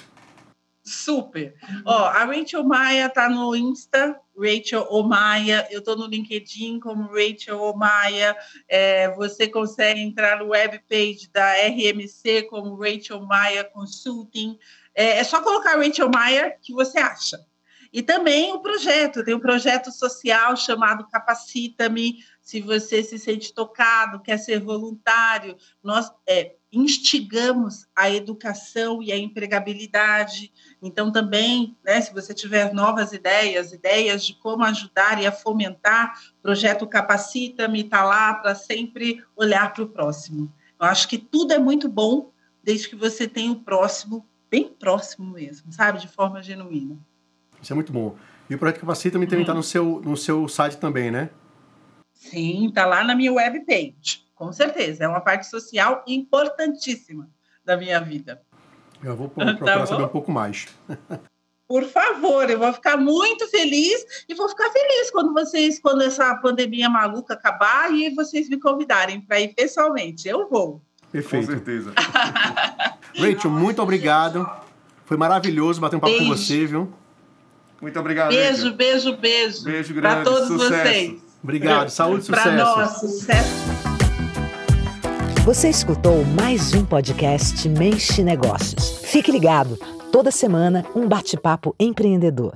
Super. 0.85 1.57
Ó, 1.85 2.05
a 2.05 2.25
Rachel 2.25 2.62
Maia 2.62 3.09
tá 3.09 3.29
no 3.29 3.57
Insta, 3.57 4.20
Rachel 4.38 4.87
Omaia. 4.88 5.66
Eu 5.68 5.83
tô 5.83 5.96
no 5.96 6.07
LinkedIn 6.07 6.79
como 6.79 7.11
Rachel 7.11 7.61
Omaia. 7.61 8.37
É, 8.68 9.11
você 9.16 9.49
consegue 9.49 10.01
entrar 10.01 10.38
no 10.38 10.51
webpage 10.51 11.29
da 11.33 11.55
RMC 11.55 12.44
como 12.49 12.77
Rachel 12.77 13.20
Maia 13.22 13.64
Consulting. 13.64 14.57
É, 14.94 15.18
é 15.18 15.25
só 15.25 15.42
colocar 15.42 15.77
Rachel 15.77 16.09
Maia 16.09 16.55
que 16.62 16.72
você 16.72 16.99
acha. 16.99 17.44
E 17.92 18.03
também 18.03 18.53
o 18.53 18.61
projeto, 18.61 19.25
tem 19.25 19.35
um 19.35 19.40
projeto 19.40 19.90
social 19.90 20.57
chamado 20.57 21.07
Capacita-me. 21.09 22.25
Se 22.40 22.61
você 22.61 23.03
se 23.03 23.18
sente 23.18 23.53
tocado, 23.53 24.20
quer 24.20 24.38
ser 24.38 24.61
voluntário, 24.61 25.57
nós 25.83 26.11
é, 26.29 26.55
instigamos 26.72 27.87
a 27.94 28.11
educação 28.11 29.03
e 29.03 29.11
a 29.11 29.16
empregabilidade. 29.16 30.53
Então, 30.81 31.11
também, 31.11 31.77
né, 31.85 32.01
se 32.01 32.12
você 32.12 32.33
tiver 32.33 32.72
novas 32.72 33.12
ideias, 33.12 33.72
ideias 33.72 34.25
de 34.25 34.35
como 34.35 34.62
ajudar 34.64 35.20
e 35.20 35.27
a 35.27 35.33
fomentar, 35.33 36.20
o 36.38 36.42
projeto 36.42 36.87
Capacita-me 36.87 37.81
está 37.81 38.05
lá 38.05 38.35
para 38.35 38.55
sempre 38.55 39.25
olhar 39.35 39.72
para 39.72 39.83
o 39.83 39.88
próximo. 39.88 40.53
Eu 40.79 40.87
acho 40.87 41.09
que 41.09 41.18
tudo 41.18 41.53
é 41.53 41.59
muito 41.59 41.88
bom, 41.88 42.31
desde 42.62 42.88
que 42.88 42.96
você 42.96 43.27
tenha 43.27 43.53
o 43.53 43.64
próximo 43.64 44.27
bem 44.51 44.68
próximo 44.68 45.33
mesmo, 45.33 45.72
sabe? 45.72 46.01
De 46.01 46.09
forma 46.09 46.42
genuína. 46.42 46.99
Isso 47.62 47.73
é 47.73 47.75
muito 47.75 47.92
bom. 47.92 48.16
E 48.49 48.55
o 48.55 48.59
Projeto 48.59 48.81
Capacita 48.81 49.19
também 49.19 49.40
está 49.40 49.55
no, 49.55 49.62
seu, 49.62 50.01
no 50.05 50.16
seu 50.16 50.49
site 50.49 50.77
também, 50.77 51.11
né? 51.11 51.31
Sim, 52.12 52.69
está 52.69 52.87
lá 52.87 53.05
na 53.05 53.14
minha 53.14 53.33
webpage, 53.33 54.25
com 54.35 54.53
certeza. 54.53 55.05
É 55.05 55.09
uma 55.09 55.21
parte 55.21 55.47
social 55.47 56.05
importantíssima 56.07 57.29
da 57.64 57.77
minha 57.77 58.01
vida. 58.01 58.40
Eu 59.03 59.16
vou 59.16 59.29
procurar 59.31 59.81
tá 59.81 59.87
saber 59.87 60.05
um 60.05 60.09
pouco 60.09 60.31
mais. 60.31 60.66
Por 61.69 61.83
favor, 61.85 62.49
eu 62.49 62.61
vou 62.61 62.73
ficar 62.73 62.97
muito 62.97 63.49
feliz 63.49 64.25
e 64.29 64.35
vou 64.35 64.49
ficar 64.49 64.71
feliz 64.71 65.11
quando 65.11 65.35
vocês, 65.35 65.81
quando 65.81 66.03
essa 66.03 66.33
pandemia 66.37 66.88
maluca 66.88 67.35
acabar 67.35 67.92
e 67.92 68.14
vocês 68.14 68.49
me 68.49 68.61
convidarem 68.61 69.21
para 69.21 69.40
ir 69.40 69.53
pessoalmente. 69.53 70.29
Eu 70.29 70.49
vou. 70.49 70.81
Perfeito. 71.11 71.47
Com 71.47 71.53
certeza. 71.53 71.92
Rachel, 73.19 73.51
muito 73.51 73.83
obrigado. 73.83 74.49
Foi 75.05 75.16
maravilhoso 75.16 75.81
bater 75.81 75.97
um 75.97 76.01
papo 76.01 76.12
beijo. 76.12 76.31
com 76.31 76.37
você, 76.37 76.66
viu? 76.66 76.92
Muito 77.81 77.99
obrigado. 78.01 78.31
Beijo, 78.31 78.51
Rachel. 78.51 78.73
beijo, 78.75 79.17
beijo. 79.17 79.65
Beijo 79.65 79.95
grande. 79.95 80.15
Para 80.15 80.25
todos 80.25 80.49
sucesso. 80.49 80.71
vocês. 80.71 81.21
Obrigado. 81.43 81.89
Saúde 81.91 82.23
e 82.23 82.27
sucesso. 82.27 82.43
Para 82.43 82.57
nós, 82.57 83.01
sucesso. 83.01 83.51
Você 85.45 85.69
escutou 85.69 86.25
mais 86.25 86.73
um 86.73 86.85
podcast 86.85 87.69
Mente 87.69 88.23
Negócios. 88.23 88.99
Fique 89.05 89.31
ligado. 89.31 89.79
Toda 90.11 90.31
semana, 90.31 90.85
um 90.95 91.07
bate-papo 91.07 91.75
empreendedor. 91.79 92.55